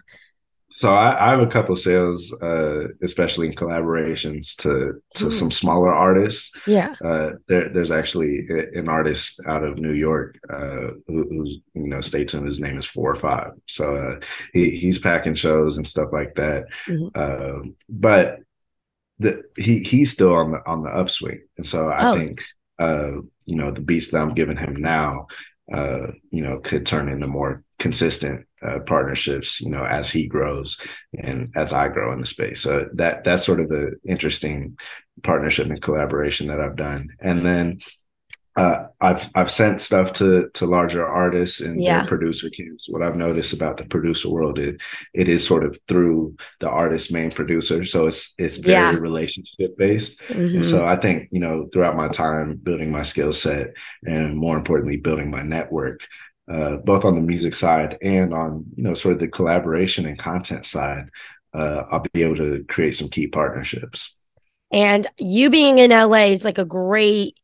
so 0.75 0.91
I, 0.91 1.27
I, 1.27 1.29
have 1.29 1.39
a 1.39 1.45
couple 1.45 1.75
sales, 1.75 2.33
uh, 2.41 2.87
especially 3.03 3.45
in 3.45 3.53
collaborations 3.53 4.55
to 4.57 4.99
to 5.13 5.27
Ooh. 5.27 5.31
some 5.31 5.51
smaller 5.51 5.93
artists. 5.93 6.51
Yeah, 6.65 6.95
uh, 7.05 7.33
there, 7.47 7.69
there's 7.69 7.91
actually 7.91 8.47
an 8.73 8.89
artist 8.89 9.39
out 9.45 9.63
of 9.63 9.77
New 9.77 9.93
York 9.93 10.39
uh, 10.49 10.97
who, 11.05 11.27
who's 11.29 11.59
you 11.75 11.87
know 11.89 12.01
stay 12.01 12.25
tuned. 12.25 12.47
His 12.47 12.59
name 12.59 12.79
is 12.79 12.87
Four 12.87 13.11
or 13.11 13.15
Five. 13.15 13.51
So 13.67 13.95
uh, 13.95 14.25
he 14.51 14.71
he's 14.71 14.97
packing 14.97 15.35
shows 15.35 15.77
and 15.77 15.87
stuff 15.87 16.09
like 16.11 16.33
that. 16.35 16.65
Mm-hmm. 16.87 17.07
Uh, 17.13 17.69
but 17.87 18.39
the, 19.19 19.43
he 19.55 19.79
he's 19.79 20.11
still 20.11 20.33
on 20.33 20.51
the 20.51 20.59
on 20.65 20.83
the 20.83 20.89
upswing, 20.89 21.41
and 21.57 21.65
so 21.65 21.89
I 21.89 22.09
oh. 22.09 22.15
think 22.15 22.43
uh, 22.79 23.11
you 23.45 23.55
know 23.55 23.71
the 23.71 23.81
beats 23.81 24.11
that 24.11 24.21
I'm 24.21 24.33
giving 24.33 24.57
him 24.57 24.75
now, 24.75 25.27
uh, 25.71 26.07
you 26.31 26.41
know, 26.41 26.59
could 26.59 26.85
turn 26.85 27.09
into 27.09 27.27
more 27.27 27.63
consistent 27.79 28.45
uh, 28.65 28.79
partnerships, 28.79 29.61
you 29.61 29.69
know, 29.69 29.83
as 29.83 30.09
he 30.09 30.27
grows 30.27 30.79
and 31.17 31.51
as 31.55 31.73
I 31.73 31.87
grow 31.89 32.13
in 32.13 32.19
the 32.19 32.25
space. 32.25 32.61
So 32.61 32.89
that 32.93 33.23
that's 33.23 33.45
sort 33.45 33.59
of 33.59 33.71
an 33.71 33.99
interesting 34.05 34.77
partnership 35.21 35.67
and 35.67 35.81
collaboration 35.81 36.47
that 36.47 36.59
I've 36.59 36.75
done. 36.75 37.09
And 37.19 37.45
then 37.45 37.79
uh, 38.55 38.85
I've 39.01 39.29
I've 39.33 39.49
sent 39.49 39.81
stuff 39.81 40.13
to 40.13 40.49
to 40.53 40.65
larger 40.67 41.05
artists 41.05 41.59
and 41.59 41.81
yeah. 41.81 41.99
their 41.99 42.07
producer 42.07 42.49
camps. 42.51 42.87
What 42.87 43.01
I've 43.01 43.15
noticed 43.15 43.51
about 43.53 43.77
the 43.77 43.85
producer 43.85 44.29
world 44.29 44.59
is 44.59 44.75
it 45.13 45.27
is 45.27 45.45
sort 45.45 45.63
of 45.63 45.79
through 45.87 46.35
the 46.59 46.69
artist's 46.69 47.11
main 47.11 47.31
producer, 47.31 47.83
so 47.83 48.05
it's 48.05 48.35
it's 48.37 48.57
very 48.57 48.93
yeah. 48.93 48.99
relationship 48.99 49.75
based. 49.77 50.19
Mm-hmm. 50.21 50.57
And 50.57 50.65
so 50.65 50.85
I 50.85 50.97
think 50.97 51.29
you 51.31 51.39
know 51.39 51.67
throughout 51.73 51.95
my 51.95 52.09
time 52.09 52.55
building 52.57 52.91
my 52.91 53.01
skill 53.01 53.33
set 53.33 53.73
and 54.03 54.37
more 54.37 54.55
importantly 54.55 54.97
building 54.97 55.31
my 55.31 55.41
network, 55.41 56.01
uh, 56.47 56.75
both 56.77 57.05
on 57.05 57.15
the 57.15 57.21
music 57.21 57.55
side 57.55 57.97
and 58.03 58.35
on 58.35 58.65
you 58.75 58.83
know 58.83 58.93
sort 58.93 59.15
of 59.15 59.19
the 59.19 59.27
collaboration 59.27 60.05
and 60.05 60.19
content 60.19 60.63
side, 60.63 61.09
uh, 61.55 61.85
I'll 61.89 62.05
be 62.13 62.21
able 62.21 62.35
to 62.35 62.63
create 62.69 62.95
some 62.95 63.09
key 63.09 63.25
partnerships. 63.25 64.15
And 64.71 65.07
you 65.17 65.49
being 65.49 65.79
in 65.79 65.89
LA 65.89 66.25
is 66.25 66.45
like 66.45 66.57
a 66.59 66.65
great 66.65 67.35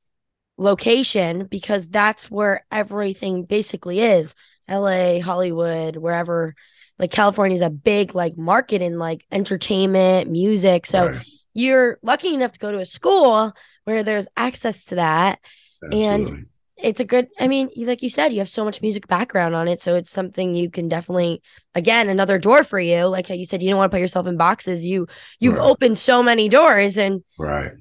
location 0.59 1.45
because 1.45 1.87
that's 1.87 2.29
where 2.29 2.65
everything 2.71 3.43
basically 3.43 4.01
is. 4.01 4.35
LA, 4.69 5.19
Hollywood, 5.19 5.95
wherever. 5.95 6.53
Like 6.99 7.11
California 7.11 7.55
is 7.55 7.61
a 7.61 7.69
big 7.69 8.13
like 8.13 8.37
market 8.37 8.81
in 8.81 8.99
like 8.99 9.25
entertainment, 9.31 10.29
music. 10.29 10.85
So 10.85 11.07
right. 11.07 11.25
you're 11.53 11.97
lucky 12.03 12.33
enough 12.33 12.51
to 12.51 12.59
go 12.59 12.71
to 12.71 12.79
a 12.79 12.85
school 12.85 13.53
where 13.85 14.03
there's 14.03 14.27
access 14.35 14.83
to 14.85 14.95
that. 14.95 15.39
Absolutely. 15.81 16.05
And 16.05 16.45
it's 16.81 17.01
a 17.01 17.05
good 17.05 17.27
i 17.37 17.45
mean 17.45 17.69
like 17.75 18.01
you 18.01 18.09
said 18.09 18.31
you 18.31 18.39
have 18.39 18.47
so 18.47 18.63
much 18.63 18.81
music 18.81 19.05
background 19.07 19.53
on 19.53 19.67
it 19.67 19.81
so 19.81 19.95
it's 19.95 20.09
something 20.09 20.55
you 20.55 20.69
can 20.69 20.87
definitely 20.87 21.41
again 21.75 22.07
another 22.07 22.39
door 22.39 22.63
for 22.63 22.79
you 22.79 23.03
like 23.03 23.27
how 23.27 23.33
you 23.33 23.43
said 23.43 23.61
you 23.61 23.69
don't 23.69 23.77
want 23.77 23.91
to 23.91 23.95
put 23.95 23.99
yourself 23.99 24.27
in 24.27 24.37
boxes 24.37 24.85
you 24.85 25.05
you've 25.41 25.55
right. 25.55 25.65
opened 25.65 25.97
so 25.97 26.23
many 26.23 26.47
doors 26.47 26.97
and 26.97 27.21
right 27.37 27.73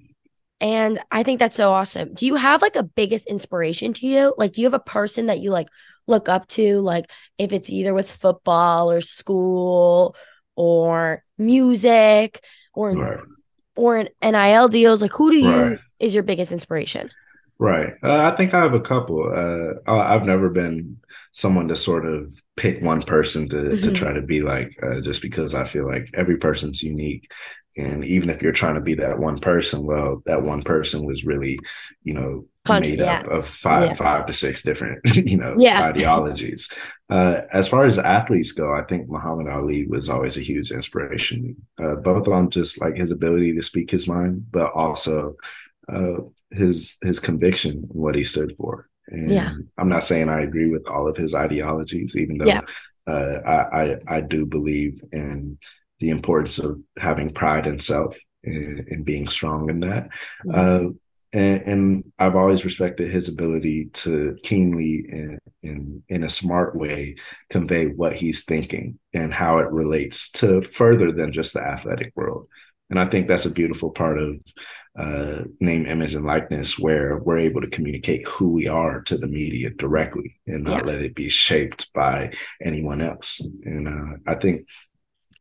and 0.61 0.99
i 1.11 1.23
think 1.23 1.38
that's 1.38 1.57
so 1.57 1.71
awesome 1.71 2.12
do 2.14 2.27
you 2.27 2.35
have 2.35 2.62
like 2.62 2.77
a 2.77 2.83
biggest 2.83 3.27
inspiration 3.27 3.92
to 3.92 4.07
you 4.07 4.35
like 4.38 4.53
do 4.53 4.61
you 4.61 4.66
have 4.66 4.75
a 4.75 4.81
person 4.81 5.27
that 5.27 5.40
you 5.40 5.51
like 5.51 5.68
look 6.07 6.29
up 6.29 6.47
to 6.49 6.81
like 6.81 7.11
if 7.37 7.53
it's 7.53 7.71
either 7.71 7.94
with 7.94 8.11
football 8.11 8.90
or 8.90 9.01
school 9.01 10.16
or 10.57 11.23
music 11.37 12.42
or 12.75 12.92
right. 12.92 13.18
or 13.77 13.99
an 13.99 14.09
nil 14.23 14.68
deals 14.68 15.03
like 15.03 15.12
who 15.12 15.31
do 15.31 15.38
you 15.38 15.62
right. 15.62 15.79
is 15.99 16.14
your 16.14 16.23
biggest 16.23 16.53
inspiration 16.53 17.11
Right. 17.59 17.94
Uh, 18.05 18.31
I 18.33 18.37
think 18.37 18.55
I 18.55 18.62
have 18.62 18.75
a 18.75 18.81
couple. 18.81 19.33
Uh, 19.35 19.90
I've 19.90 20.25
never 20.25 20.49
been 20.49 20.99
someone 21.33 21.68
to 21.68 21.77
sort 21.77 22.07
of 22.07 22.40
pick 22.57 22.81
one 22.83 23.03
person 23.03 23.49
to 23.49 23.57
mm-hmm. 23.57 23.83
to 23.83 23.90
try 23.92 24.12
to 24.12 24.23
be 24.23 24.42
like, 24.42 24.79
uh, 24.81 25.01
just 25.01 25.23
because 25.23 25.55
I 25.55 25.64
feel 25.64 25.87
like 25.87 26.09
every 26.14 26.37
person's 26.37 26.83
unique, 26.85 27.31
and 27.76 28.04
even 28.04 28.31
if 28.31 28.42
you're 28.42 28.52
trying 28.52 28.74
to 28.74 28.81
be 28.81 28.94
that 28.94 29.18
one 29.18 29.38
person, 29.38 29.85
well, 29.85 30.22
that 30.26 30.42
one 30.42 30.62
person 30.62 31.04
was 31.04 31.24
really, 31.24 31.59
you 32.02 32.14
know, 32.14 32.46
Country, 32.64 32.92
made 32.92 33.00
yeah. 33.00 33.20
up 33.20 33.28
of 33.28 33.46
five 33.46 33.90
yeah. 33.90 33.94
five 33.94 34.26
to 34.26 34.33
six 34.33 34.62
different, 34.62 35.00
you 35.16 35.37
know, 35.37 35.54
yeah. 35.59 35.85
ideologies. 35.85 36.68
Uh, 37.09 37.42
as 37.52 37.68
far 37.68 37.85
as 37.85 37.98
athletes 37.98 38.52
go, 38.52 38.74
I 38.74 38.83
think 38.83 39.09
Muhammad 39.09 39.48
Ali 39.48 39.87
was 39.87 40.11
always 40.11 40.37
a 40.37 40.42
huge 40.42 40.70
inspiration, 40.70 41.57
uh, 41.83 41.94
both 41.94 42.28
on 42.28 42.50
just 42.50 42.81
like 42.81 42.96
his 42.96 43.12
ability 43.12 43.54
to 43.54 43.62
speak 43.62 43.90
his 43.90 44.07
mind, 44.07 44.46
but 44.50 44.72
also 44.72 45.37
uh, 45.90 46.16
his 46.50 46.98
his 47.02 47.20
conviction 47.20 47.72
and 47.72 47.88
what 47.90 48.14
he 48.14 48.24
stood 48.24 48.54
for. 48.57 48.88
And 49.07 49.31
yeah. 49.31 49.54
I'm 49.78 49.88
not 49.88 50.04
saying 50.04 50.28
I 50.28 50.42
agree 50.42 50.68
with 50.68 50.88
all 50.88 51.09
of 51.09 51.16
his 51.16 51.35
ideologies, 51.35 52.16
even 52.16 52.38
though 52.38 52.61
uh, 53.07 53.40
I, 53.46 53.83
I, 53.83 53.96
I 54.07 54.20
do 54.20 54.44
believe 54.44 55.02
in 55.12 55.59
the 56.00 56.11
importance 56.11 56.58
of 56.58 56.80
having 56.98 57.30
pride 57.30 57.66
in 57.66 57.78
self 57.78 58.18
and, 58.44 58.87
and 58.88 59.04
being 59.04 59.28
strong 59.28 59.70
in 59.70 59.80
that. 59.80 60.08
Mm-hmm. 60.46 60.50
Uh, 60.54 60.90
and, 61.32 61.62
and, 61.62 62.12
I've 62.18 62.37
always 62.37 62.64
respected 62.64 63.11
his 63.11 63.28
ability 63.28 63.90
to 63.92 64.38
keenly 64.42 65.04
and 65.11 65.38
in, 65.62 66.02
in 66.08 66.24
a 66.24 66.30
smart 66.30 66.74
way 66.74 67.16
convey 67.50 67.87
what 67.87 68.14
he's 68.14 68.44
thinking 68.44 68.98
and 69.12 69.34
how 69.34 69.58
it 69.58 69.70
relates 69.70 70.30
to 70.32 70.62
further 70.62 71.12
than 71.12 71.32
just 71.32 71.52
the 71.52 71.61
athletic 71.61 72.12
world. 72.16 72.48
And 72.90 72.98
I 72.98 73.06
think 73.06 73.28
that's 73.28 73.44
a 73.44 73.50
beautiful 73.50 73.90
part 73.90 74.18
of 74.18 74.37
uh, 74.98 75.44
name, 75.61 75.87
image, 75.87 76.14
and 76.14 76.24
likeness, 76.24 76.78
where 76.78 77.18
we're 77.18 77.38
able 77.38 77.61
to 77.61 77.68
communicate 77.68 78.26
who 78.26 78.48
we 78.48 78.66
are 78.66 79.02
to 79.02 79.18
the 79.18 79.28
media 79.28 79.70
directly 79.70 80.40
and 80.46 80.64
not 80.64 80.84
yeah. 80.84 80.92
let 80.92 81.02
it 81.02 81.14
be 81.14 81.28
shaped 81.28 81.92
by 81.92 82.32
anyone 82.62 83.02
else. 83.02 83.40
And 83.64 83.88
uh, 83.88 84.16
I 84.26 84.34
think 84.37 84.66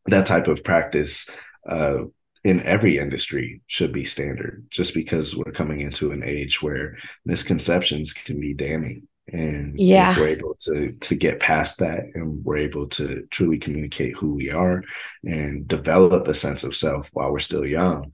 that 0.07 0.25
type 0.25 0.47
of 0.47 0.63
practice 0.63 1.29
uh, 1.69 2.03
in 2.43 2.61
every 2.63 2.97
industry 2.97 3.61
should 3.67 3.91
be 3.91 4.05
standard, 4.05 4.65
just 4.69 4.93
because 4.93 5.35
we're 5.35 5.51
coming 5.51 5.81
into 5.81 6.11
an 6.11 6.23
age 6.23 6.61
where 6.61 6.97
misconceptions 7.25 8.13
can 8.13 8.39
be 8.39 8.53
damning. 8.53 9.07
And 9.31 9.77
yeah. 9.77 10.17
we're 10.17 10.29
able 10.29 10.55
to 10.61 10.93
to 10.93 11.15
get 11.15 11.41
past 11.41 11.79
that 11.79 12.03
and 12.15 12.45
we're 12.45 12.57
able 12.57 12.87
to 12.89 13.27
truly 13.29 13.57
communicate 13.57 14.15
who 14.15 14.35
we 14.35 14.51
are 14.51 14.83
and 15.25 15.67
develop 15.67 16.29
a 16.29 16.33
sense 16.33 16.63
of 16.63 16.73
self 16.73 17.09
while 17.11 17.33
we're 17.33 17.39
still 17.39 17.65
young 17.65 18.13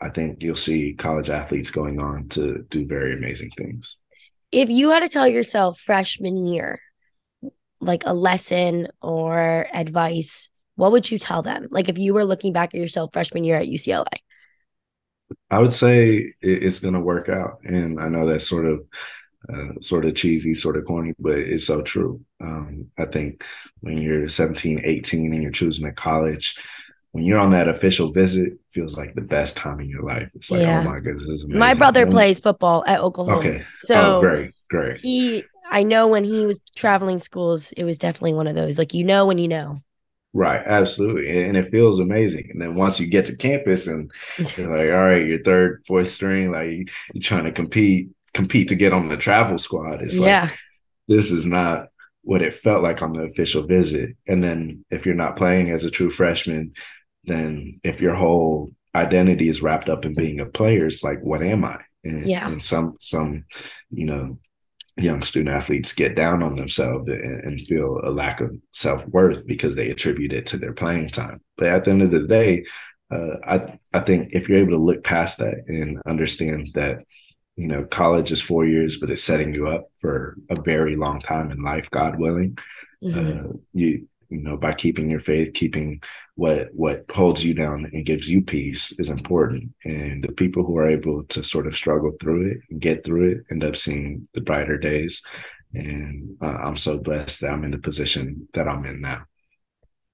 i 0.00 0.08
think 0.08 0.40
you'll 0.40 0.54
see 0.54 0.94
college 0.94 1.30
athletes 1.30 1.72
going 1.72 2.00
on 2.00 2.28
to 2.28 2.64
do 2.70 2.86
very 2.86 3.12
amazing 3.12 3.50
things. 3.56 3.96
If 4.50 4.68
you 4.68 4.90
had 4.90 5.00
to 5.00 5.08
tell 5.08 5.26
yourself 5.26 5.80
freshman 5.80 6.46
year 6.46 6.80
like 7.80 8.04
a 8.06 8.14
lesson 8.14 8.88
or 9.00 9.66
advice 9.72 10.48
what 10.82 10.90
would 10.90 11.08
you 11.08 11.18
tell 11.18 11.42
them 11.42 11.68
like 11.70 11.88
if 11.88 11.96
you 11.96 12.12
were 12.12 12.24
looking 12.24 12.52
back 12.52 12.74
at 12.74 12.80
yourself 12.80 13.12
freshman 13.12 13.44
year 13.44 13.56
at 13.56 13.68
ucla 13.68 14.04
i 15.48 15.60
would 15.60 15.72
say 15.72 16.34
it's 16.40 16.80
going 16.80 16.94
to 16.94 17.00
work 17.00 17.28
out 17.28 17.60
and 17.64 18.00
i 18.00 18.08
know 18.08 18.26
that's 18.26 18.48
sort 18.48 18.66
of 18.66 18.80
uh, 19.52 19.80
sort 19.80 20.04
of 20.04 20.14
cheesy, 20.14 20.54
sort 20.54 20.76
of 20.76 20.84
corny, 20.84 21.14
but 21.18 21.36
it's 21.36 21.66
so 21.66 21.82
true. 21.82 22.20
Um, 22.40 22.90
I 22.96 23.06
think 23.06 23.44
when 23.80 23.98
you're 23.98 24.28
17, 24.28 24.82
18 24.84 25.32
and 25.32 25.42
you're 25.42 25.50
choosing 25.50 25.84
a 25.84 25.92
college, 25.92 26.56
when 27.10 27.24
you're 27.24 27.40
on 27.40 27.50
that 27.50 27.68
official 27.68 28.12
visit, 28.12 28.54
feels 28.72 28.96
like 28.96 29.14
the 29.14 29.20
best 29.20 29.56
time 29.56 29.80
in 29.80 29.88
your 29.88 30.02
life. 30.02 30.30
It's 30.34 30.50
like, 30.50 30.62
Yeah. 30.62 30.80
oh 30.80 30.90
my 30.90 31.00
goodness, 31.00 31.26
this 31.26 31.38
is 31.38 31.44
amazing. 31.44 31.58
My 31.58 31.74
brother 31.74 32.06
plays 32.06 32.40
football 32.40 32.84
at 32.86 33.00
Oklahoma. 33.00 33.38
Okay. 33.38 33.64
So 33.74 34.18
oh, 34.18 34.20
great, 34.20 34.52
great. 34.70 35.00
he 35.00 35.44
I 35.70 35.82
know 35.82 36.06
when 36.06 36.24
he 36.24 36.46
was 36.46 36.60
traveling 36.76 37.18
schools, 37.18 37.72
it 37.72 37.84
was 37.84 37.98
definitely 37.98 38.34
one 38.34 38.46
of 38.46 38.54
those. 38.54 38.78
Like 38.78 38.94
you 38.94 39.04
know 39.04 39.26
when 39.26 39.38
you 39.38 39.48
know. 39.48 39.82
Right, 40.34 40.62
absolutely. 40.64 41.44
And 41.44 41.56
it 41.58 41.70
feels 41.70 41.98
amazing. 42.00 42.48
And 42.50 42.60
then 42.60 42.74
once 42.74 42.98
you 42.98 43.06
get 43.06 43.26
to 43.26 43.36
campus 43.36 43.86
and 43.86 44.10
you're 44.56 44.74
like, 44.74 44.90
all 44.90 45.04
right, 45.06 45.26
your 45.26 45.42
third, 45.42 45.82
fourth 45.86 46.08
string, 46.08 46.50
like 46.50 46.70
you- 46.70 46.86
you're 47.12 47.22
trying 47.22 47.44
to 47.44 47.52
compete, 47.52 48.08
compete 48.32 48.68
to 48.68 48.74
get 48.74 48.92
on 48.94 49.08
the 49.08 49.16
travel 49.18 49.58
squad. 49.58 50.00
It's 50.02 50.16
like 50.16 50.28
yeah. 50.28 50.50
this 51.06 51.30
is 51.30 51.44
not 51.44 51.88
what 52.22 52.40
it 52.40 52.54
felt 52.54 52.82
like 52.82 53.02
on 53.02 53.12
the 53.12 53.24
official 53.24 53.64
visit. 53.66 54.16
And 54.26 54.42
then 54.42 54.84
if 54.90 55.04
you're 55.04 55.14
not 55.14 55.36
playing 55.36 55.70
as 55.70 55.84
a 55.84 55.90
true 55.90 56.10
freshman, 56.10 56.72
then 57.24 57.80
if 57.84 58.00
your 58.00 58.14
whole 58.14 58.70
identity 58.94 59.48
is 59.48 59.60
wrapped 59.62 59.88
up 59.90 60.04
in 60.06 60.14
being 60.14 60.40
a 60.40 60.46
player, 60.46 60.86
it's 60.86 61.02
like, 61.04 61.20
what 61.20 61.42
am 61.42 61.64
I? 61.64 61.78
And, 62.04 62.26
Yeah. 62.26 62.48
and 62.48 62.62
some 62.62 62.96
some, 63.00 63.44
you 63.90 64.06
know, 64.06 64.38
young 64.96 65.22
student 65.22 65.54
athletes 65.56 65.92
get 65.92 66.14
down 66.14 66.42
on 66.42 66.56
themselves 66.56 67.08
and, 67.08 67.44
and 67.44 67.60
feel 67.62 68.00
a 68.04 68.10
lack 68.10 68.40
of 68.40 68.54
self-worth 68.72 69.46
because 69.46 69.74
they 69.74 69.90
attribute 69.90 70.32
it 70.32 70.46
to 70.46 70.56
their 70.58 70.72
playing 70.72 71.08
time. 71.08 71.40
But 71.56 71.68
at 71.68 71.84
the 71.84 71.90
end 71.92 72.02
of 72.02 72.10
the 72.10 72.26
day, 72.26 72.64
uh, 73.10 73.36
I 73.44 73.78
I 73.92 74.00
think 74.00 74.30
if 74.32 74.48
you're 74.48 74.58
able 74.58 74.72
to 74.72 74.76
look 74.84 75.04
past 75.04 75.38
that 75.38 75.54
and 75.66 76.00
understand 76.06 76.70
that 76.74 77.04
you 77.56 77.68
know 77.68 77.84
college 77.84 78.32
is 78.32 78.40
four 78.40 78.64
years 78.64 78.98
but 78.98 79.10
it's 79.10 79.22
setting 79.22 79.54
you 79.54 79.68
up 79.68 79.88
for 80.00 80.36
a 80.48 80.58
very 80.62 80.96
long 80.96 81.20
time 81.20 81.50
in 81.50 81.62
life 81.62 81.90
god 81.90 82.18
willing 82.18 82.56
Mhm. 83.04 83.44
uh, 83.44 83.52
you 83.74 84.08
you 84.32 84.40
know 84.42 84.56
by 84.56 84.72
keeping 84.72 85.10
your 85.10 85.20
faith 85.20 85.52
keeping 85.54 86.02
what 86.34 86.68
what 86.72 87.04
holds 87.10 87.44
you 87.44 87.54
down 87.54 87.88
and 87.92 88.06
gives 88.06 88.30
you 88.30 88.42
peace 88.42 88.98
is 88.98 89.10
important 89.10 89.70
and 89.84 90.24
the 90.24 90.32
people 90.32 90.64
who 90.64 90.76
are 90.76 90.88
able 90.88 91.24
to 91.24 91.44
sort 91.44 91.66
of 91.66 91.76
struggle 91.76 92.12
through 92.20 92.50
it 92.50 92.58
and 92.70 92.80
get 92.80 93.04
through 93.04 93.30
it 93.32 93.38
end 93.50 93.64
up 93.64 93.76
seeing 93.76 94.28
the 94.34 94.40
brighter 94.40 94.78
days 94.78 95.22
and 95.74 96.36
uh, 96.42 96.46
i'm 96.46 96.76
so 96.76 96.98
blessed 96.98 97.40
that 97.40 97.50
i'm 97.50 97.64
in 97.64 97.70
the 97.72 97.78
position 97.78 98.48
that 98.54 98.68
i'm 98.68 98.84
in 98.84 99.00
now 99.00 99.22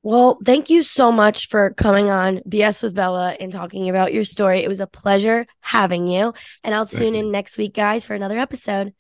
Well, 0.03 0.39
thank 0.45 0.71
you 0.71 0.83
so 0.83 1.11
much 1.11 1.49
for 1.49 1.71
coming 1.75 2.09
on 2.11 2.41
BS 2.49 2.83
with 2.83 2.95
Bella 2.95 3.37
and 3.41 3.53
talking 3.53 3.89
about 3.91 4.15
your 4.15 4.25
story. 4.25 4.61
It 4.61 4.69
was 4.69 4.81
a 4.81 4.87
pleasure 4.87 5.47
having 5.61 6.07
you. 6.07 6.33
And 6.63 6.75
I'll 6.75 6.87
Thank 6.87 7.01
tune 7.03 7.15
you. 7.15 7.21
in 7.21 7.31
next 7.33 7.59
week, 7.59 7.75
guys, 7.75 8.07
for 8.07 8.15
another 8.15 8.39
episode. 8.39 8.95